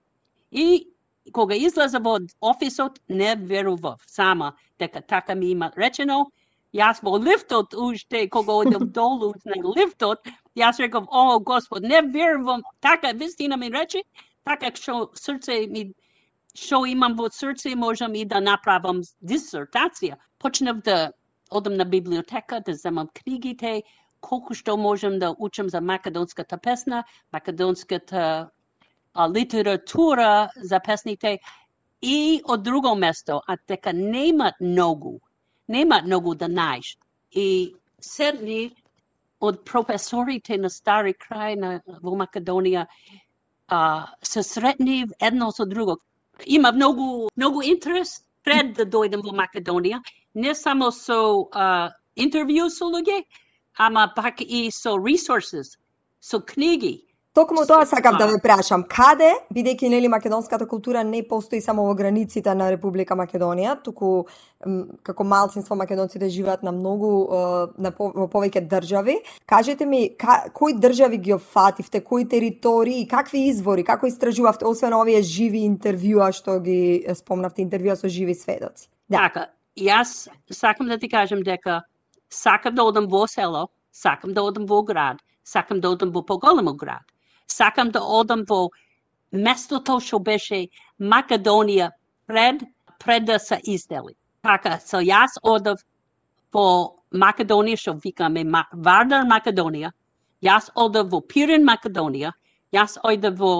И 0.52 0.88
кога 1.32 1.56
излеза 1.56 2.00
во 2.00 2.20
офисот, 2.42 3.00
не 3.10 3.36
верував 3.36 4.02
сама 4.08 4.54
дека 4.80 5.02
така 5.02 5.36
ми 5.36 5.52
има 5.52 5.72
речено. 5.78 6.32
Јас 6.74 7.02
во 7.04 7.18
лифтот 7.20 7.74
уште, 7.74 8.30
кога 8.30 8.54
одев 8.54 8.84
долу 8.98 9.34
на 9.46 9.56
лифтот, 9.76 10.28
јас 10.56 10.80
реков, 10.80 11.08
о, 11.12 11.40
Господ, 11.40 11.84
не 11.84 12.02
верувам, 12.02 12.64
така 12.80 13.12
вистина 13.12 13.58
ми 13.58 13.72
рече, 13.72 14.04
така 14.44 14.72
што 14.76 15.12
срце 15.16 15.68
ми 15.68 15.92
што 16.56 16.84
имам 16.86 17.16
во 17.16 17.30
срце 17.32 17.76
можам 17.76 18.16
и 18.16 18.26
да 18.26 18.42
направам 18.42 19.02
дисертација. 19.24 20.18
Почнав 20.40 20.82
да 20.84 21.12
одам 21.50 21.76
на 21.76 21.86
библиотека, 21.86 22.60
да 22.66 22.74
земам 22.74 23.08
книгите, 23.14 23.84
колку 24.20 24.54
што 24.54 24.78
можам 24.78 25.20
да 25.20 25.32
учам 25.40 25.70
за 25.70 25.82
македонската 25.82 26.58
песна, 26.58 27.04
македонската 27.34 28.50
а, 29.14 29.30
литература 29.30 30.50
за 30.56 30.80
песните 30.80 31.40
и 32.02 32.42
од 32.46 32.64
друго 32.64 32.96
место, 32.96 33.42
а 33.48 33.58
дека 33.68 33.94
нема 33.94 34.52
многу, 34.62 35.20
нема 35.68 36.02
многу 36.06 36.36
да 36.36 36.48
најш. 36.48 36.98
И 37.32 37.74
седни 38.00 38.76
од 39.40 39.64
професорите 39.66 40.58
на 40.58 40.70
Стари 40.70 41.14
крај 41.14 41.56
на, 41.58 41.82
во 42.02 42.16
Македонија 42.18 42.86
а, 43.72 44.08
се 44.22 44.44
сретни 44.44 45.06
едно 45.20 45.52
со 45.52 45.66
друго. 45.66 45.98
Има 46.46 46.72
многу, 46.72 47.30
многу 47.38 47.62
интерес 47.62 48.22
пред 48.44 48.74
да 48.78 48.86
дојдем 48.86 49.24
во 49.24 49.34
Македонија, 49.38 50.02
не 50.36 50.54
само 50.56 50.92
со 50.92 51.48
а, 51.54 51.92
интервју 52.16 52.70
со 52.70 52.86
луѓе, 52.92 53.24
ама 53.78 54.12
пак 54.16 54.42
и 54.42 54.70
со 54.72 54.98
ресурси, 54.98 55.64
со 56.20 56.40
книги. 56.40 57.08
Токму 57.34 57.64
тоа 57.64 57.86
сакам 57.88 58.18
да 58.20 58.26
ве 58.28 58.36
прашам. 58.44 58.82
Каде, 58.84 59.30
бидејќи 59.56 59.88
нели 59.88 60.10
македонската 60.12 60.66
култура 60.68 61.00
не 61.08 61.22
постои 61.24 61.62
само 61.64 61.86
во 61.88 61.94
границите 61.96 62.52
на 62.60 62.66
Република 62.74 63.16
Македонија, 63.16 63.78
туку 63.86 64.26
како 65.08 65.24
малцинство 65.24 65.78
македонците 65.80 66.28
живеат 66.28 66.66
на 66.68 66.74
многу 66.76 67.12
на 67.80 67.94
во 67.96 68.26
повеќе 68.28 68.66
држави. 68.68 69.16
Кажете 69.48 69.88
ми 69.88 70.10
ка, 70.20 70.52
кои 70.52 70.76
држави 70.76 71.18
ги 71.18 71.34
офативте, 71.34 72.02
кои 72.04 72.28
територии, 72.28 73.08
какви 73.08 73.46
извори, 73.48 73.86
како 73.88 74.12
истражувавте 74.12 74.68
освен 74.68 74.98
овие 75.00 75.22
живи 75.24 75.64
интервјуа 75.70 76.34
што 76.36 76.58
ги 76.60 77.08
спомнавте 77.16 77.64
интервјуа 77.64 77.96
со 77.96 78.12
живи 78.12 78.36
сведоци? 78.36 78.90
Да. 79.08 79.24
Така, 79.30 79.46
јас 79.80 80.28
сакам 80.52 80.92
да 80.92 81.00
ти 81.00 81.08
кажам 81.08 81.48
дека 81.48 81.80
сакам 82.28 82.76
да 82.76 82.84
одам 82.84 83.08
во 83.08 83.24
село, 83.28 83.70
сакам 83.92 84.34
да 84.34 84.44
одам 84.44 84.68
во 84.68 84.84
град, 84.84 85.24
сакам 85.48 85.80
да 85.80 85.96
одам 85.96 86.12
во 86.12 86.26
поголемо 86.28 86.76
град. 86.76 87.08
Сакам 87.52 87.92
да 87.92 88.02
одам 88.02 88.46
во 88.48 88.70
местото 89.32 90.00
што 90.00 90.20
беше 90.20 90.68
Македонија 91.00 91.92
пред 92.28 92.64
пред 93.00 93.26
да 93.26 93.40
се 93.40 93.60
издели. 93.64 94.16
Така, 94.42 94.80
со 94.80 95.02
јас 95.02 95.38
одав 95.44 95.82
во 96.54 96.66
Македонија 97.14 97.78
што 97.78 97.98
викаме 98.04 98.46
Вардар 98.74 99.26
Македонија, 99.26 99.92
јас 100.44 100.70
одав 100.76 101.10
во 101.12 101.22
Пирин 101.22 101.66
Македонија, 101.68 102.32
јас 102.74 102.98
одав 103.04 103.38
во 103.38 103.54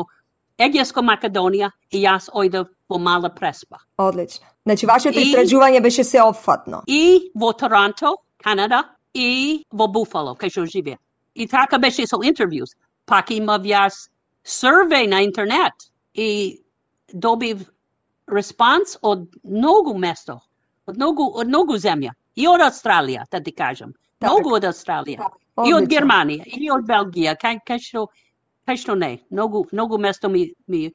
Егеско 0.62 1.02
Македонија 1.02 1.72
и 1.92 2.04
јас 2.06 2.30
одав 2.34 2.68
во 2.90 2.98
Мала 3.00 3.30
Преспа. 3.30 3.78
Одлично. 3.98 4.46
Значи, 4.66 4.86
вашето 4.86 5.20
истражување 5.20 5.82
беше 5.82 6.04
сеопфатно. 6.04 6.84
И 6.88 7.32
во 7.36 7.54
Торонто, 7.54 8.16
Канада 8.44 8.84
и 9.14 9.66
во 9.72 9.88
Буфало, 9.88 10.36
кај 10.36 10.50
што 10.50 10.66
живеа. 10.66 10.98
И 11.36 11.48
така 11.48 11.80
беше 11.80 12.06
со 12.08 12.18
интервјус. 12.18 12.76
Пак 13.12 13.32
имав 13.36 13.68
јас 13.68 14.08
survey 14.48 15.08
на 15.12 15.22
интернет 15.26 15.92
и 16.14 16.62
добив 17.14 17.68
респонс 18.32 18.96
од 19.02 19.28
многу 19.44 19.98
место, 19.98 20.40
од 20.88 20.98
многу, 20.98 21.28
од 21.36 21.52
многу 21.52 21.76
земја. 21.76 22.16
И 22.36 22.48
од 22.48 22.64
Австралија, 22.64 23.26
да 23.32 23.42
ти 23.44 23.52
кажам. 23.52 23.92
Многу 24.24 24.56
од 24.56 24.64
Австралија. 24.70 25.28
И 25.68 25.74
од 25.76 25.90
Германија, 25.92 26.48
и 26.48 26.70
од 26.72 26.88
Белгија, 26.88 27.36
кај, 27.36 27.60
кај 27.68 27.82
што 27.84 28.08
кај 28.68 28.78
што 28.78 28.96
не. 28.96 29.18
Многу, 29.32 29.66
многу 29.72 29.98
место 29.98 30.30
ми, 30.30 30.54
ми 30.68 30.92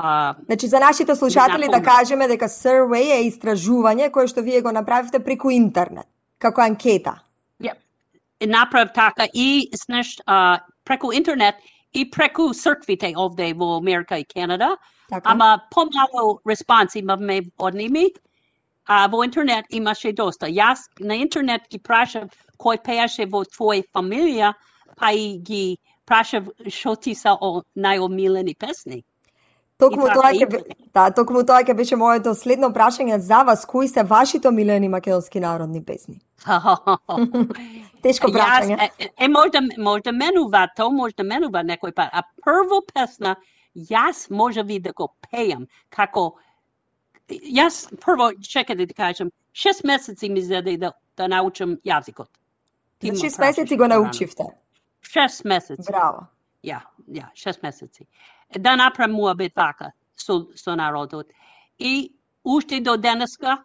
А, 0.00 0.34
значи 0.46 0.66
за 0.66 0.78
нашите 0.78 1.16
слушатели 1.16 1.66
да 1.68 1.82
кажеме 1.82 2.28
дека 2.28 2.46
survey 2.46 3.10
е 3.10 3.24
истражување 3.26 4.12
кое 4.14 4.28
што 4.30 4.44
вие 4.46 4.60
го 4.62 4.70
направивте 4.70 5.18
преку 5.18 5.50
интернет 5.50 6.06
како 6.38 6.62
анкета. 6.62 7.16
Yep. 7.58 7.74
Направив 8.46 8.92
така 8.94 9.26
и 9.34 9.66
снеш 9.74 10.20
а, 10.26 10.60
преку 10.88 11.12
интернет 11.12 11.54
и 11.92 12.10
преку 12.10 12.52
црквите 12.54 13.12
овде 13.16 13.52
во 13.54 13.76
Америка 13.76 14.18
и 14.18 14.24
Канада. 14.24 14.76
Така. 15.08 15.30
Ама 15.30 15.62
помало 15.70 16.40
респонс 16.48 16.94
имаме 16.94 17.42
од 17.58 17.74
ними. 17.74 18.08
А 18.86 19.08
во 19.08 19.24
интернет 19.24 19.66
имаше 19.70 20.12
доста. 20.12 20.46
Јас 20.46 20.88
на 21.00 21.14
интернет 21.20 21.68
ги 21.70 21.78
прашав 21.78 22.30
кој 22.58 22.80
пееше 22.84 23.26
во 23.28 23.44
твоја 23.44 23.84
фамилија, 23.94 24.54
па 24.96 25.12
и 25.12 25.38
ги 25.38 25.76
прашав 26.06 26.48
што 26.66 26.96
ти 26.96 27.14
са 27.14 27.36
о 27.36 27.62
најомилени 27.76 28.56
песни. 28.58 29.04
Токму 29.78 30.08
тоа 30.08 30.32
ќе 30.32 30.48
да, 30.94 31.10
токму 31.10 31.44
тоа 31.44 31.60
ќе 31.62 31.76
беше 31.76 31.96
моето 31.96 32.34
следно 32.34 32.72
прашање 32.72 33.18
за 33.18 33.44
вас, 33.44 33.66
кои 33.66 33.88
се 33.88 34.02
вашите 34.02 34.48
омилени 34.48 34.88
македонски 34.88 35.40
народни 35.40 35.84
песни? 35.84 36.20
Тешко 38.02 38.30
прашање. 38.32 38.76
Јас, 38.76 38.90
е, 38.98 39.08
е 39.18 39.28
можда, 39.28 39.62
можда 39.78 40.12
менува 40.12 40.66
то, 40.76 40.90
можда 40.90 41.24
менува 41.26 41.64
некој 41.66 41.94
пат. 41.94 42.12
А 42.12 42.22
прво 42.44 42.80
песна, 42.92 43.36
јас 43.74 44.28
може 44.30 44.62
ви 44.62 44.78
да 44.80 44.92
го 44.92 45.10
пејам, 45.28 45.66
како 45.90 46.32
јас 47.28 47.86
прво 48.00 48.32
чекате 48.42 48.86
да 48.86 48.94
кажам, 48.94 49.30
шест 49.52 49.84
месеци 49.84 50.28
ми 50.28 50.42
зеде 50.42 50.76
да, 50.76 50.92
да 51.16 51.28
научам 51.28 51.76
јазикот. 51.84 52.30
За 53.02 53.14
шест 53.20 53.38
месеци 53.38 53.76
го 53.76 53.86
научивте? 53.86 54.44
Шест 55.02 55.44
месеци. 55.44 55.86
Браво. 55.90 56.26
Ја, 56.64 56.80
ја, 57.08 57.28
шест 57.34 57.62
месеци. 57.62 58.06
Да 58.56 58.76
направам 58.76 59.16
муабет 59.16 59.56
вака 59.56 59.92
со, 60.16 60.46
со 60.54 60.74
народот. 60.76 61.26
И 61.78 62.12
уште 62.44 62.80
до 62.80 62.96
денеска 62.96 63.62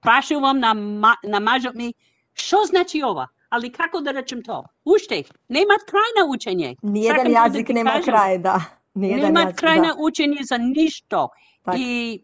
прашувам 0.00 0.58
на, 0.58 0.74
на 1.22 1.40
мажот 1.40 1.74
ми, 1.74 1.94
што 2.34 2.64
значи 2.66 3.02
ова? 3.04 3.28
Али 3.50 3.70
како 3.74 4.00
да 4.00 4.12
речем 4.14 4.42
тоа? 4.46 4.62
Уште, 4.86 5.24
немат 5.50 5.82
крај 5.88 6.12
на 6.18 6.26
учење. 6.30 6.76
Ниједен 6.86 7.32
јазик 7.34 7.72
да 7.72 7.78
нема 7.80 7.94
кажем. 7.98 8.14
крај, 8.14 8.38
да. 8.44 8.56
Ниједен 8.94 9.26
немат 9.26 9.56
крај 9.58 9.80
да. 9.80 9.86
на 9.88 9.94
учење 10.06 10.46
за 10.46 10.58
ништо. 10.62 11.28
Так. 11.66 11.74
И 11.76 12.22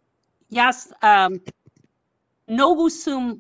јас 0.55 0.87
um, 1.03 1.41
многу 2.47 2.89
сум 2.91 3.35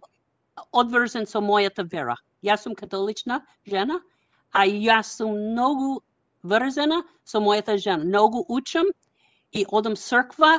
одврзен 0.72 1.27
со 1.31 1.38
мојата 1.38 1.87
вера. 1.92 2.16
Јас 2.42 2.66
сум 2.66 2.75
католична 2.75 3.40
жена, 3.66 4.01
а 4.53 4.66
јас 4.66 5.14
сум 5.20 5.38
многу 5.53 6.01
врзана 6.42 7.03
со 7.25 7.38
мојата 7.38 7.79
жена. 7.79 8.05
Многу 8.05 8.44
учам 8.49 8.90
и 9.53 9.64
одам 9.68 9.96
црква 9.96 10.59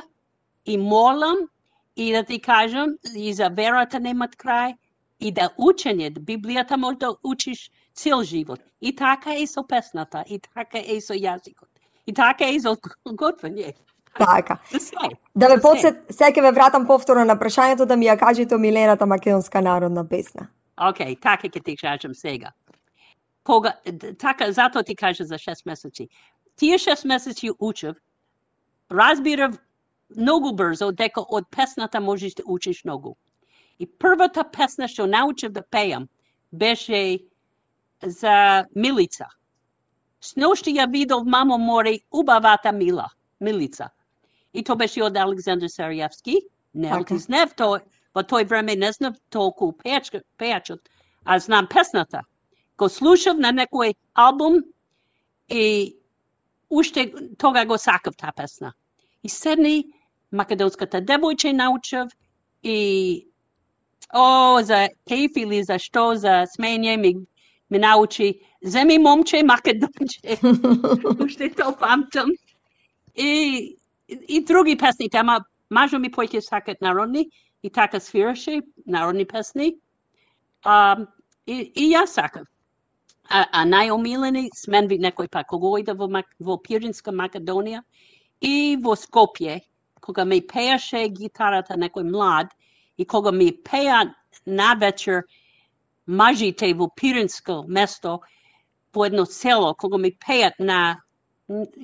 и 0.64 0.76
молам 0.78 1.48
и 1.96 2.12
да 2.12 2.22
ти 2.22 2.40
кажам, 2.40 2.96
и 3.14 3.32
за 3.34 3.48
верата 3.48 3.98
немат 4.00 4.36
крај, 4.36 4.76
и 5.20 5.32
да 5.32 5.50
учење, 5.58 6.10
Библијата 6.10 6.76
може 6.76 6.98
да 6.98 7.14
учиш 7.22 7.70
цел 7.94 8.22
живот. 8.22 8.60
И 8.80 8.94
така 8.96 9.34
е 9.34 9.46
со 9.46 9.62
песната, 9.66 10.24
и 10.26 10.38
така 10.38 10.78
е 10.78 11.00
со 11.00 11.14
јазикот. 11.14 11.68
И 12.06 12.14
така 12.14 12.44
е 12.44 12.60
со 12.60 12.76
готвење. 13.06 13.74
Така. 14.18 14.58
Да 15.34 15.48
ве 15.48 15.60
подсет, 15.62 16.06
сега 16.10 16.42
ве 16.42 16.52
вратам 16.52 16.86
повторно 16.86 17.24
на 17.24 17.36
прашањето 17.36 17.86
да 17.86 17.96
ми 17.96 18.06
ја 18.06 18.18
кажете 18.18 18.54
омилената 18.54 19.06
македонска 19.06 19.60
народна 19.60 20.08
песна. 20.08 20.48
Океј, 20.78 21.14
okay, 21.14 21.20
така 21.20 21.48
ќе 21.48 21.64
ти 21.64 21.76
кажам 21.76 22.14
сега. 22.14 22.52
Кога, 23.44 23.74
така, 24.18 24.52
затоа 24.52 24.82
ти 24.82 24.96
кажа 24.96 25.24
за 25.24 25.34
6 25.34 25.66
месеци. 25.66 26.08
Тие 26.56 26.78
6 26.78 27.06
месеци 27.06 27.50
учев, 27.58 27.96
разбирав 28.90 29.58
многу 30.16 30.52
брзо 30.52 30.92
дека 30.92 31.20
од 31.20 31.44
песната 31.50 32.00
можеш 32.00 32.34
да 32.34 32.42
учиш 32.46 32.84
многу. 32.84 33.16
И 33.78 33.86
првата 33.86 34.44
песна 34.44 34.88
што 34.88 35.06
научив 35.06 35.52
да 35.52 35.62
пеам 35.62 36.08
беше 36.52 37.18
за 38.02 38.64
Милица. 38.74 39.26
Сношти 40.20 40.74
ја 40.74 40.88
видов 40.90 41.24
мамо 41.26 41.58
море 41.58 42.00
убавата 42.10 42.72
мила, 42.72 43.08
Милица. 43.40 43.90
И 44.52 44.64
то 44.64 44.76
беше 44.76 45.02
од 45.02 45.16
Александр 45.16 45.68
Сариевски. 45.68 46.40
Не 46.74 46.90
okay. 46.90 47.16
знев 47.16 47.54
то, 47.54 47.78
во 48.14 48.22
тој 48.22 48.48
време 48.48 48.76
не 48.76 48.92
знав 48.92 49.14
толку 49.30 49.72
пеачот, 49.72 50.88
а 51.24 51.38
знам 51.38 51.68
песната. 51.68 52.22
Го 52.78 52.88
слушав 52.88 53.38
на 53.38 53.52
некој 53.52 53.94
албум 54.14 54.62
и 55.48 55.96
уште 56.70 57.12
тога 57.38 57.64
го 57.66 57.78
сакав 57.78 58.16
та 58.16 58.32
песна. 58.32 58.72
И 59.22 59.28
седни 59.28 59.84
македонската 60.32 61.02
девојче 61.02 61.52
научив 61.52 62.08
и 62.62 63.27
о, 64.14 64.60
за 64.62 64.88
кеф 65.08 65.36
или 65.36 65.62
за 65.62 65.78
што, 65.78 66.14
за 66.16 66.46
смење 66.48 66.96
ми 66.96 67.14
ме 67.70 67.78
научи, 67.78 68.40
земи 68.62 68.98
момче 68.98 69.42
македонче. 69.42 70.38
Уште 71.24 71.50
то 71.50 71.76
памтам. 71.76 72.30
И, 73.14 73.76
и 74.08 74.44
други 74.44 74.76
песни, 74.76 75.08
ама 75.14 75.40
мажо 75.70 75.98
ми 75.98 76.10
појке 76.10 76.40
сакат 76.40 76.80
народни, 76.80 77.28
и 77.62 77.70
така 77.70 78.00
свираше 78.00 78.62
народни 78.86 79.26
песни. 79.26 79.76
А, 80.64 80.96
и, 81.46 81.72
и 81.74 81.92
јас 81.92 82.06
сакам. 82.06 82.44
А, 83.28 83.44
а 83.52 83.64
најомилени 83.68 84.48
смен 84.56 84.88
ви 84.88 84.98
некој 84.98 85.28
пак, 85.28 85.46
кога 85.50 85.76
ојде 85.76 85.92
во, 85.92 86.08
во 86.40 86.56
Пиринска 86.56 87.12
Македонија 87.12 87.82
и 88.40 88.78
во 88.80 88.96
Скопје, 88.96 89.60
кога 90.00 90.24
ми 90.24 90.40
пееше 90.40 91.08
гитарата 91.12 91.76
некој 91.76 92.08
млад, 92.08 92.48
и 92.98 93.06
кога 93.06 93.32
ми 93.32 93.52
пеа 93.64 94.14
на 94.46 94.74
вечер 94.74 95.22
мажите 96.06 96.74
во 96.74 96.88
Пиринско 96.88 97.64
место, 97.68 98.20
по 98.92 99.04
едно 99.04 99.26
село, 99.26 99.74
кога 99.74 99.98
ми 99.98 100.12
пеат 100.26 100.54
на, 100.58 101.00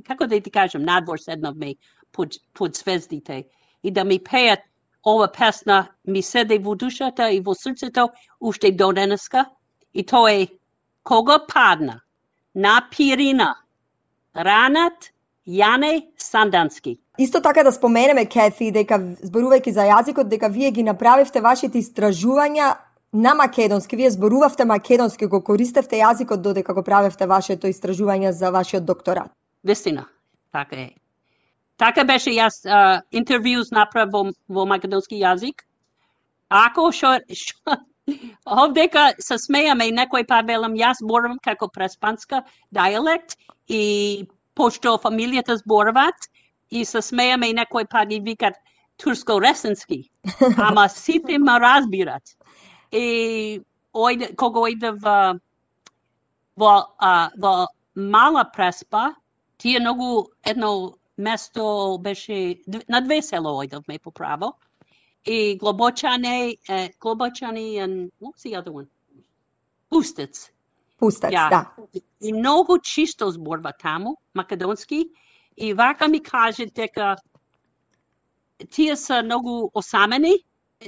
како 0.06 0.26
да 0.26 0.40
ти 0.40 0.50
кажам, 0.50 0.82
надвор 0.82 1.18
седнав 1.18 1.54
ми 1.56 1.76
под, 2.12 2.34
под 2.54 2.76
звездите, 2.76 3.44
и 3.82 3.90
да 3.90 4.04
ми 4.04 4.18
пеат 4.18 4.60
ова 5.06 5.28
песна 5.32 5.88
ми 6.06 6.22
седе 6.22 6.58
во 6.58 6.74
душата 6.74 7.30
и 7.30 7.40
во 7.40 7.54
срцето 7.54 8.08
уште 8.40 8.72
до 8.72 8.92
денеска, 8.92 9.46
и 9.94 10.06
тоа 10.06 10.32
е 10.32 10.48
кога 11.02 11.38
падна 11.46 12.00
на 12.54 12.88
Пирина, 12.90 13.54
ранат 14.36 15.12
Јане 15.46 16.08
Сандански. 16.16 17.03
Исто 17.18 17.40
така 17.42 17.62
да 17.62 17.72
споменеме, 17.72 18.26
Кети, 18.26 18.72
дека 18.74 18.98
зборувајќи 18.98 19.70
за 19.70 19.86
јазикот, 19.86 20.26
дека 20.28 20.48
вие 20.50 20.70
ги 20.74 20.82
направивте 20.82 21.40
вашите 21.40 21.78
истражувања 21.78 22.74
на 23.12 23.34
македонски. 23.34 23.96
Вие 23.96 24.10
зборувавте 24.10 24.64
македонски, 24.64 25.26
го 25.26 25.40
користевте 25.40 26.00
јазикот 26.02 26.42
додека 26.42 26.74
го 26.74 26.82
правевте 26.82 27.26
вашето 27.26 27.70
истражување 27.70 28.30
за 28.30 28.50
вашиот 28.50 28.84
докторат. 28.84 29.30
Вистина, 29.62 30.08
така 30.52 30.76
е. 30.76 30.90
Така 31.78 32.04
беше 32.04 32.30
јас 32.30 32.62
uh, 32.66 33.00
интервјуз 33.14 33.70
направ 33.70 34.10
во, 34.10 34.26
во 34.48 34.66
македонски 34.66 35.14
јазик. 35.14 35.62
Ако 36.50 36.90
шо, 36.92 37.18
шо 37.30 37.78
овдека 38.62 39.12
се 39.22 39.38
смејаме 39.38 39.86
и 39.86 39.94
некој 39.94 40.26
па 40.26 40.42
велам 40.42 40.74
јас 40.74 40.98
зборувам 40.98 41.38
како 41.38 41.70
преспанска 41.70 42.42
диалект 42.74 43.38
и 43.68 44.26
пошто 44.54 44.98
фамилијата 44.98 45.58
зборуваат 45.62 46.30
и 46.74 46.84
се 46.84 47.02
смејаме 47.04 47.50
и 47.50 47.56
некој 47.56 47.86
па 47.90 48.04
ги 48.08 48.18
викат 48.20 48.58
турско-ресенски. 48.98 50.00
Ама 50.68 50.88
сите 50.88 51.38
ме 51.38 51.58
разбират. 51.62 52.34
И 52.92 53.60
ојде, 53.94 54.34
кога 54.36 54.66
ојде 54.66 54.94
во, 54.98 55.18
во, 56.58 56.74
а, 56.98 57.30
во 57.38 57.54
мала 57.94 58.44
преспа, 58.54 59.12
тие 59.58 59.80
многу 59.80 60.30
едно 60.42 60.94
место 61.16 61.98
беше, 62.00 62.58
на 62.88 63.00
две 63.00 63.22
село 63.22 63.54
ојдовме 63.62 64.00
по 64.02 64.10
право. 64.10 64.54
И 65.24 65.56
Глобочане, 65.56 66.56
uh, 66.68 66.90
Глобочани 67.00 67.78
and 67.80 68.10
what's 68.20 68.42
the 68.44 68.54
other 68.54 68.72
one? 68.72 68.88
Пустец. 69.88 70.50
Пустец, 70.98 71.30
yeah. 71.32 71.50
да. 71.50 71.70
И 72.20 72.32
многу 72.32 72.78
чисто 72.78 73.30
зборба 73.30 73.72
таму, 73.72 74.16
македонски, 74.34 75.08
и 75.56 75.74
вака 75.74 76.08
ми 76.08 76.22
каже 76.22 76.66
дека 76.66 77.16
тие 78.70 78.96
се 78.96 79.22
многу 79.22 79.70
осамени, 79.74 80.34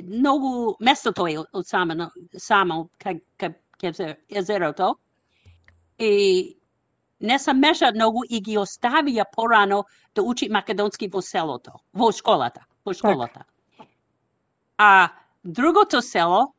многу 0.05 0.75
местото 0.81 1.27
е 1.27 1.39
осамено, 1.53 2.11
само 2.39 2.91
кај, 2.99 3.21
кај, 3.39 3.55
кај 3.81 4.17
езерото, 4.29 4.97
и 5.99 6.57
не 7.21 7.39
се 7.39 7.53
мешат 7.53 7.95
многу 7.95 8.25
и 8.29 8.41
ги 8.41 8.59
оставија 8.59 9.25
порано 9.33 9.85
да 10.15 10.23
учи 10.23 10.49
македонски 10.49 11.09
во 11.09 11.23
селото, 11.23 11.73
во 11.95 12.13
школата, 12.13 12.67
во 12.85 12.93
школата. 12.93 13.45
А 14.79 15.09
другото 15.45 16.03
село, 16.03 16.53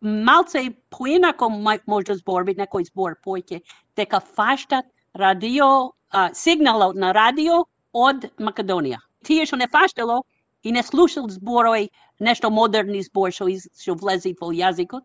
малце 0.00 0.70
поинако 0.90 1.48
може 1.86 2.06
да 2.06 2.14
зборби 2.16 2.54
некој 2.56 2.88
збор 2.88 3.18
појќе, 3.24 3.60
дека 3.96 4.20
фаштат 4.20 4.86
радио, 5.14 5.92
а, 6.12 6.30
сигналот 6.34 6.96
на 6.96 7.12
радио 7.12 7.64
од 7.92 8.28
Македонија. 8.38 9.00
Тие 9.24 9.46
што 9.46 9.56
не 9.56 9.68
фаштало 9.68 10.22
и 10.62 10.72
не 10.72 10.82
слушал 10.82 11.28
зборови, 11.28 11.90
нешто 12.20 12.50
модерни 12.50 13.02
збор 13.02 13.32
што, 13.32 13.48
што 13.50 13.94
влези 13.94 14.34
во 14.40 14.52
јазикот, 14.52 15.02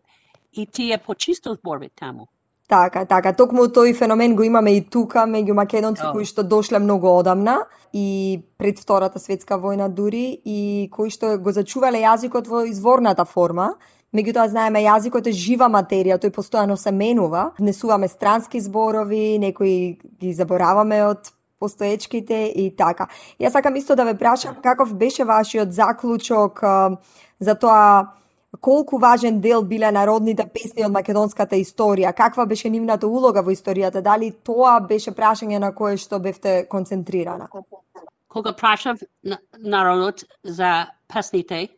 и 0.52 0.66
тие 0.66 0.98
почисто 0.98 1.54
зборби 1.54 1.90
таму. 1.94 2.28
Така, 2.68 3.06
така. 3.08 3.32
Токму 3.32 3.64
тој 3.72 3.94
феномен 3.96 4.34
го 4.36 4.44
имаме 4.44 4.74
и 4.76 4.82
тука 4.84 5.24
меѓу 5.24 5.54
македонци 5.56 6.02
oh. 6.04 6.12
кои 6.12 6.26
што 6.28 6.42
дошле 6.44 6.78
многу 6.78 7.08
одамна 7.08 7.62
и 7.96 8.44
пред 8.60 8.78
Втората 8.78 9.18
светска 9.18 9.56
војна 9.56 9.88
дури 9.88 10.36
и 10.44 10.90
кои 10.92 11.08
што 11.08 11.38
го 11.38 11.52
зачувале 11.52 12.02
јазикот 12.04 12.48
во 12.48 12.66
изворната 12.68 13.24
форма. 13.24 13.70
Меѓутоа 14.16 14.48
знаеме 14.48 14.80
јазикот 14.86 15.26
е 15.28 15.32
жива 15.36 15.66
материја, 15.68 16.16
тој 16.16 16.32
постојано 16.32 16.76
се 16.80 16.92
менува. 16.92 17.50
Внесуваме 17.58 18.08
странски 18.08 18.60
зборови, 18.60 19.38
некои 19.38 19.98
ги 20.20 20.32
забораваме 20.32 21.02
од 21.04 21.32
постоечките 21.60 22.46
и 22.56 22.70
така. 22.76 23.08
Јас 23.40 23.52
сакам 23.52 23.76
исто 23.76 23.96
да 23.98 24.06
ве 24.08 24.14
прашам 24.16 24.56
каков 24.62 24.94
беше 24.94 25.24
вашиот 25.28 25.72
заклучок 25.74 26.62
за 27.40 27.54
тоа 27.54 28.14
колку 28.60 28.98
важен 28.98 29.40
дел 29.40 29.62
биле 29.62 29.90
народните 29.92 30.46
песни 30.48 30.84
од 30.86 30.92
македонската 30.92 31.56
историја, 31.56 32.14
каква 32.16 32.46
беше 32.46 32.70
нивната 32.70 33.06
улога 33.06 33.42
во 33.42 33.52
историјата, 33.52 34.00
дали 34.00 34.30
тоа 34.32 34.78
беше 34.80 35.12
прашање 35.12 35.58
на 35.58 35.74
кое 35.74 35.96
што 35.96 36.18
бевте 36.18 36.64
концентрирана? 36.70 37.48
Кога 38.28 38.52
прашав 38.56 39.04
народот 39.58 40.24
за 40.44 40.86
песните, 41.12 41.68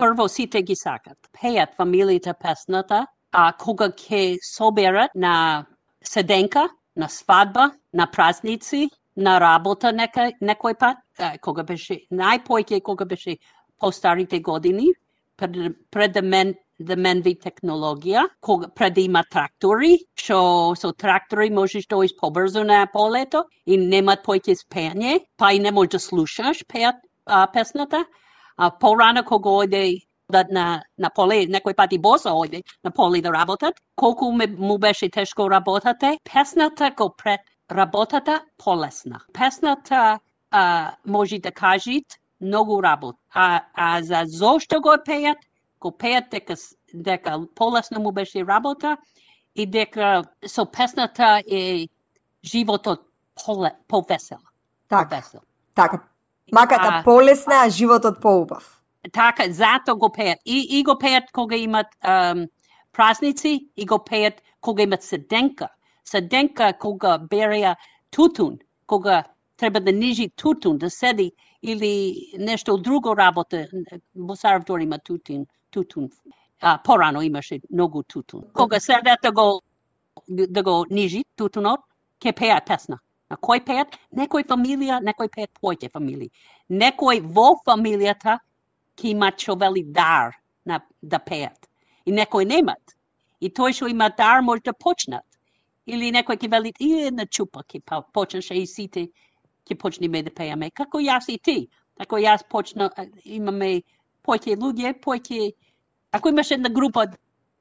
прво 0.00 0.28
сите 0.28 0.62
ги 0.62 0.76
сакат. 0.76 1.18
Пеат 1.40 1.74
фамилиите 1.76 2.34
песната, 2.40 3.06
а 3.32 3.52
кога 3.52 3.90
ќе 3.92 4.38
соберат 4.42 5.10
на 5.14 5.66
седенка, 6.02 6.68
на 6.96 7.08
свадба, 7.08 7.70
на 7.94 8.06
празници, 8.06 8.88
на 9.16 9.38
работа 9.40 9.92
нека, 9.92 10.30
некој 10.40 10.76
пат, 10.78 10.98
кога 11.44 11.62
беше, 11.62 12.00
најпојќе 12.12 12.82
кога 12.82 13.04
беше 13.04 13.36
постарите 13.80 14.40
години, 14.40 14.90
пред, 15.36 15.76
пред 15.90 16.12
да 16.12 16.96
мен 16.96 17.22
ви 17.22 17.34
технологија, 17.36 18.26
кога 18.40 18.68
пред 18.68 18.94
да 18.94 19.00
има 19.00 19.22
трактори, 19.30 19.98
што 20.16 20.74
со 20.76 20.92
трактори 20.92 21.50
можеш 21.50 21.86
да 21.86 22.00
оиш 22.00 22.14
побрзо 22.16 22.64
на 22.64 22.86
полето 22.92 23.44
и 23.66 23.76
немат 23.76 24.24
појќе 24.26 24.56
спење, 24.64 25.20
па 25.36 25.52
и 25.52 25.60
не 25.60 25.72
можеш 25.72 25.96
да 25.96 26.00
слушаш 26.00 26.64
пеат 26.68 26.96
а, 27.26 27.46
песната. 27.52 28.04
А 28.60 28.70
порано 28.70 29.22
кога 29.24 29.50
ојде 29.62 29.82
да 30.30 30.44
на, 30.52 30.82
на 30.98 31.10
поле, 31.16 31.46
некој 31.48 31.74
пати 31.76 31.98
босо 31.98 32.34
ојде 32.36 32.60
на 32.84 32.90
поле 32.92 33.22
да 33.24 33.32
работат, 33.32 33.80
колку 33.96 34.32
ме, 34.32 34.46
му 34.46 34.78
беше 34.78 35.08
тешко 35.08 35.48
работате, 35.50 36.18
песната 36.24 36.90
го 36.96 37.14
пред 37.16 37.40
работата 37.70 38.40
полесна. 38.58 39.20
Песната 39.32 40.18
а, 40.50 40.92
може 41.06 41.38
да 41.38 41.52
кажат 41.52 42.20
многу 42.40 42.82
работ. 42.82 43.16
А, 43.34 43.62
а 43.74 44.02
за 44.02 44.22
зошто 44.26 44.80
го 44.80 44.96
пеат, 45.04 45.38
го 45.80 45.96
пеат 45.98 46.24
дека, 46.30 46.54
дека 46.94 47.40
полесно 47.54 48.00
му 48.00 48.12
беше 48.12 48.46
работа 48.46 48.96
и 49.56 49.66
дека 49.66 50.22
со 50.46 50.66
песната 50.66 51.42
е 51.50 51.88
животот 52.44 53.00
поле, 53.44 53.72
повесел. 53.88 54.38
Така, 54.88 55.08
повесел. 55.08 55.40
така. 55.74 56.10
Маката 56.52 56.88
а, 56.90 57.04
полесна, 57.04 57.54
а 57.64 57.70
животот 57.70 58.20
поубав. 58.20 58.80
Така, 59.12 59.44
зато 59.50 59.96
го 59.96 60.12
пеат. 60.12 60.38
И, 60.46 60.66
и 60.70 60.82
го 60.82 60.98
пеат 60.98 61.24
кога 61.32 61.56
имат 61.56 61.86
um, 62.04 62.48
празници, 62.92 63.68
и 63.76 63.86
го 63.86 64.04
пеат 64.04 64.34
кога 64.60 64.82
имат 64.82 65.02
седенка. 65.02 65.68
Седенка 66.04 66.72
кога 66.80 67.18
береа 67.18 67.76
тутун, 68.10 68.58
кога 68.86 69.24
треба 69.56 69.80
да 69.80 69.92
нижи 69.92 70.30
тутун, 70.36 70.78
да 70.78 70.90
седи 70.90 71.32
или 71.62 72.16
нешто 72.38 72.78
друго 72.78 73.16
работа. 73.16 73.66
Во 74.16 74.36
Саравтор 74.36 74.80
има 74.80 74.98
тутун, 74.98 75.46
тутун. 75.70 76.08
А, 76.60 76.78
порано 76.84 77.22
имаше 77.22 77.60
многу 77.70 78.02
тутун. 78.02 78.42
Кога 78.52 78.80
седат 78.80 79.18
да 79.22 79.32
го, 79.32 79.62
да 80.28 80.62
го 80.62 80.86
нижи 80.90 81.24
тутунот, 81.36 81.80
ке 82.20 82.32
пеат 82.32 82.66
песна. 82.66 82.98
На 83.30 83.38
кој 83.38 83.62
пеат? 83.66 83.96
Некој 84.18 84.46
фамилија, 84.50 85.00
некој 85.06 85.30
пеат 85.34 85.50
појте 85.62 85.90
фамилии. 85.94 86.30
Некој 86.70 87.22
во 87.36 87.54
фамилијата 87.66 88.38
ки 88.96 89.12
има 89.14 89.30
човели 89.32 89.84
дар 89.84 90.34
на, 90.66 90.80
да 91.02 91.18
пеат. 91.18 91.68
И 92.06 92.12
некој 92.12 92.48
немат. 92.50 92.96
И 93.40 93.48
тој 93.48 93.76
што 93.76 93.88
има 93.88 94.10
дар 94.18 94.42
може 94.42 94.66
да 94.66 94.74
почнат. 94.74 95.26
Или 95.86 96.10
некој 96.12 96.40
ки 96.40 96.48
вели, 96.48 96.72
и 96.78 97.06
една 97.06 97.26
чупа 97.26 97.62
ки 97.62 97.80
па, 97.80 98.02
почнаше 98.02 98.54
и 98.54 98.66
сите 98.66 99.08
ќе 99.66 99.78
почнеме 99.78 100.22
да 100.26 100.34
пееме. 100.34 100.70
Како 100.70 100.98
јас 100.98 101.30
и 101.30 101.38
ти. 101.38 101.68
Ако 102.00 102.18
јас 102.18 102.42
почна, 102.48 102.90
имаме 103.24 103.82
појќе 104.26 104.58
луѓе, 104.58 104.94
појќе... 105.04 105.52
Ако 106.12 106.28
имаш 106.28 106.50
една 106.50 106.68
група 106.68 107.06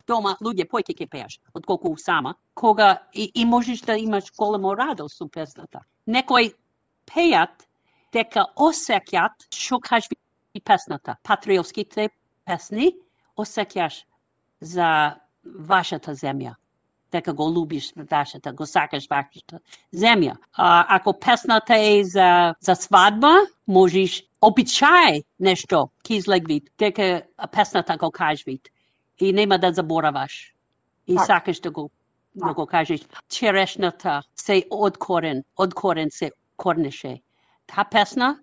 дома 0.09 0.35
луѓе 0.41 0.65
појќе 0.69 0.95
ќе 0.97 1.07
пееш, 1.11 1.37
отколку 1.53 1.93
сама, 2.01 2.35
кога 2.53 2.89
и, 3.13 3.29
и 3.35 3.45
можеш 3.45 3.81
да 3.87 3.97
имаш 3.97 4.31
големо 4.37 4.75
радост 4.77 5.21
со 5.21 5.27
песната. 5.27 5.83
Некој 6.07 6.53
пеат 7.05 7.67
дека 8.13 8.47
осеќат 8.57 9.49
што 9.53 9.79
кажи 9.79 10.17
песната, 10.65 11.15
патриотските 11.23 12.09
песни, 12.45 12.93
осеќаш 13.37 14.03
за 14.61 14.89
вашата 15.43 16.15
земја 16.15 16.55
дека 17.11 17.33
го 17.33 17.49
любиш 17.49 17.93
вашата, 18.11 18.51
го 18.53 18.65
сакаш 18.65 19.07
вашата 19.09 19.59
земја. 19.93 20.35
А, 20.53 20.85
ако 20.95 21.13
песната 21.13 21.77
е 21.77 22.03
за, 22.03 22.53
за 22.61 22.75
свадба, 22.75 23.33
можеш 23.67 24.23
обичај 24.41 25.23
нешто 25.39 25.89
кизлегвит, 26.05 26.69
дека 26.77 27.23
песната 27.51 27.97
го 27.97 28.11
кажвит 28.11 28.69
и 29.21 29.33
нема 29.33 29.59
да 29.59 29.73
забораваш. 29.73 30.53
И 31.07 31.15
так. 31.15 31.25
сакаш 31.25 31.59
да 31.59 31.71
го 31.71 31.89
да 32.35 32.53
го 32.53 32.65
кажеш. 32.65 33.01
Черешната 33.29 34.21
се 34.35 34.63
од 34.71 34.97
корен, 34.97 35.43
од 35.57 35.73
корен 35.73 36.09
се 36.11 36.31
корнеше. 36.57 37.21
Та 37.67 37.85
песна, 37.91 38.39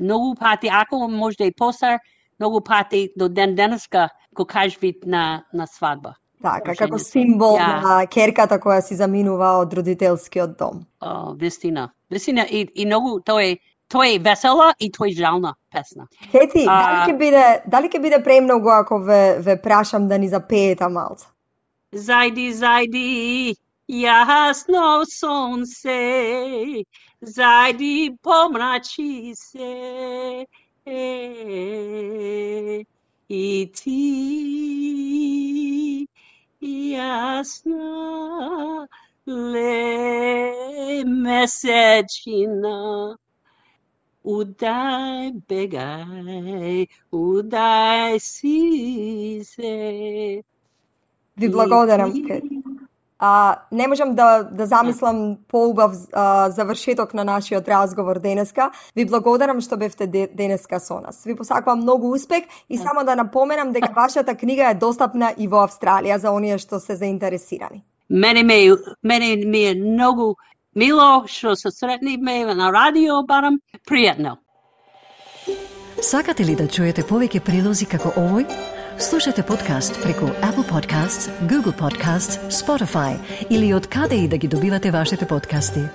многу 0.00 0.34
пати, 0.34 0.68
ако 0.72 1.08
може 1.08 1.36
да 1.36 1.44
и 1.44 1.52
посар, 1.52 1.98
многу 2.40 2.60
пати 2.60 3.10
до 3.16 3.28
ден 3.28 3.54
денеска 3.54 4.08
го 4.34 4.44
кажвит 4.44 4.96
на, 5.06 5.44
на 5.52 5.66
свадба. 5.66 6.14
Така, 6.42 6.74
како 6.76 6.98
символ 6.98 7.56
ja. 7.56 7.80
на 7.80 8.06
керката 8.06 8.58
која 8.60 8.82
си 8.84 8.98
заминува 8.98 9.54
од 9.62 9.72
родителскиот 9.72 10.58
дом. 10.58 10.82
О, 11.00 11.32
вистина. 11.32 11.88
Вистина 12.10 12.44
и, 12.44 12.68
и 12.74 12.84
многу 12.84 13.20
тој 13.24 13.56
тој 13.92 14.16
е 14.16 14.18
весела 14.24 14.74
и 14.78 14.90
тој 14.90 15.14
жална 15.18 15.54
песна. 15.72 16.06
Хети, 16.30 16.64
а... 16.68 16.78
дали 16.80 17.12
ќе 17.12 17.18
биде 17.18 17.44
дали 17.66 17.88
ќе 17.88 18.00
биде 18.02 18.22
премногу 18.24 18.70
ако 18.70 18.98
ве 18.98 19.38
ве 19.40 19.56
прашам 19.60 20.08
да 20.08 20.18
ни 20.18 20.28
запеете 20.28 20.88
малце? 20.88 21.26
Зајди, 21.94 22.50
зајди, 22.58 23.54
јасно 23.88 25.04
сонце, 25.06 25.98
зајди 27.22 28.16
помрачи 28.22 29.34
се, 29.38 30.46
е, 30.86 30.98
и 33.28 33.70
ти 33.74 34.00
jasna 36.94 38.86
le 39.26 41.04
mesečina 41.04 42.78
udaj 44.24 45.32
begaj, 45.48 46.86
udaj 47.12 48.18
si 48.20 49.44
se. 49.44 50.42
Ви 51.36 51.48
благодарам, 51.48 52.12
А, 53.18 53.56
не 53.72 53.88
можам 53.88 54.14
да, 54.14 54.42
да 54.42 54.66
замислам 54.66 55.36
поубав 55.48 55.92
а, 56.12 56.50
завршеток 56.50 57.14
на 57.14 57.24
нашиот 57.24 57.68
разговор 57.68 58.18
денеска. 58.18 58.70
Ви 58.96 59.04
благодарам 59.04 59.60
што 59.60 59.76
бевте 59.76 60.06
денеска 60.34 60.80
со 60.80 61.00
нас. 61.00 61.22
Ви 61.24 61.36
посакувам 61.36 61.86
многу 61.86 62.10
успех 62.12 62.44
и 62.68 62.78
само 62.78 63.04
да 63.04 63.16
напоменам 63.16 63.72
дека 63.72 63.92
вашата 63.96 64.34
книга 64.34 64.70
е 64.70 64.74
достапна 64.74 65.32
и 65.38 65.48
во 65.48 65.62
Австралија 65.64 66.18
за 66.18 66.32
оние 66.32 66.58
што 66.58 66.80
се 66.80 66.96
заинтересирани. 66.96 67.84
Мене 68.10 68.42
ме, 68.42 68.76
мене 69.02 69.36
ми 69.46 69.64
е 69.64 69.74
многу 69.74 70.34
мило 70.74 71.26
што 71.26 71.56
се 71.56 71.70
сретнивме 71.70 72.54
на 72.54 72.70
радио, 72.72 73.22
барам 73.26 73.60
пријатно. 73.88 74.36
Сакате 76.02 76.44
ли 76.44 76.56
да 76.56 76.66
чуете 76.68 77.02
повеќе 77.02 77.40
прилози 77.40 77.86
како 77.86 78.12
овој? 78.20 78.48
Слушате 78.98 79.42
подкаст 79.42 79.96
преку 80.02 80.26
Apple 80.42 80.66
Podcasts, 80.68 81.30
Google 81.48 81.74
Podcasts, 81.74 82.38
Spotify 82.50 83.18
или 83.50 83.72
од 83.74 83.86
каде 83.86 84.16
и 84.16 84.28
да 84.28 84.38
ги 84.38 84.48
добивате 84.48 84.90
вашите 84.90 85.26
подкасти. 85.26 85.88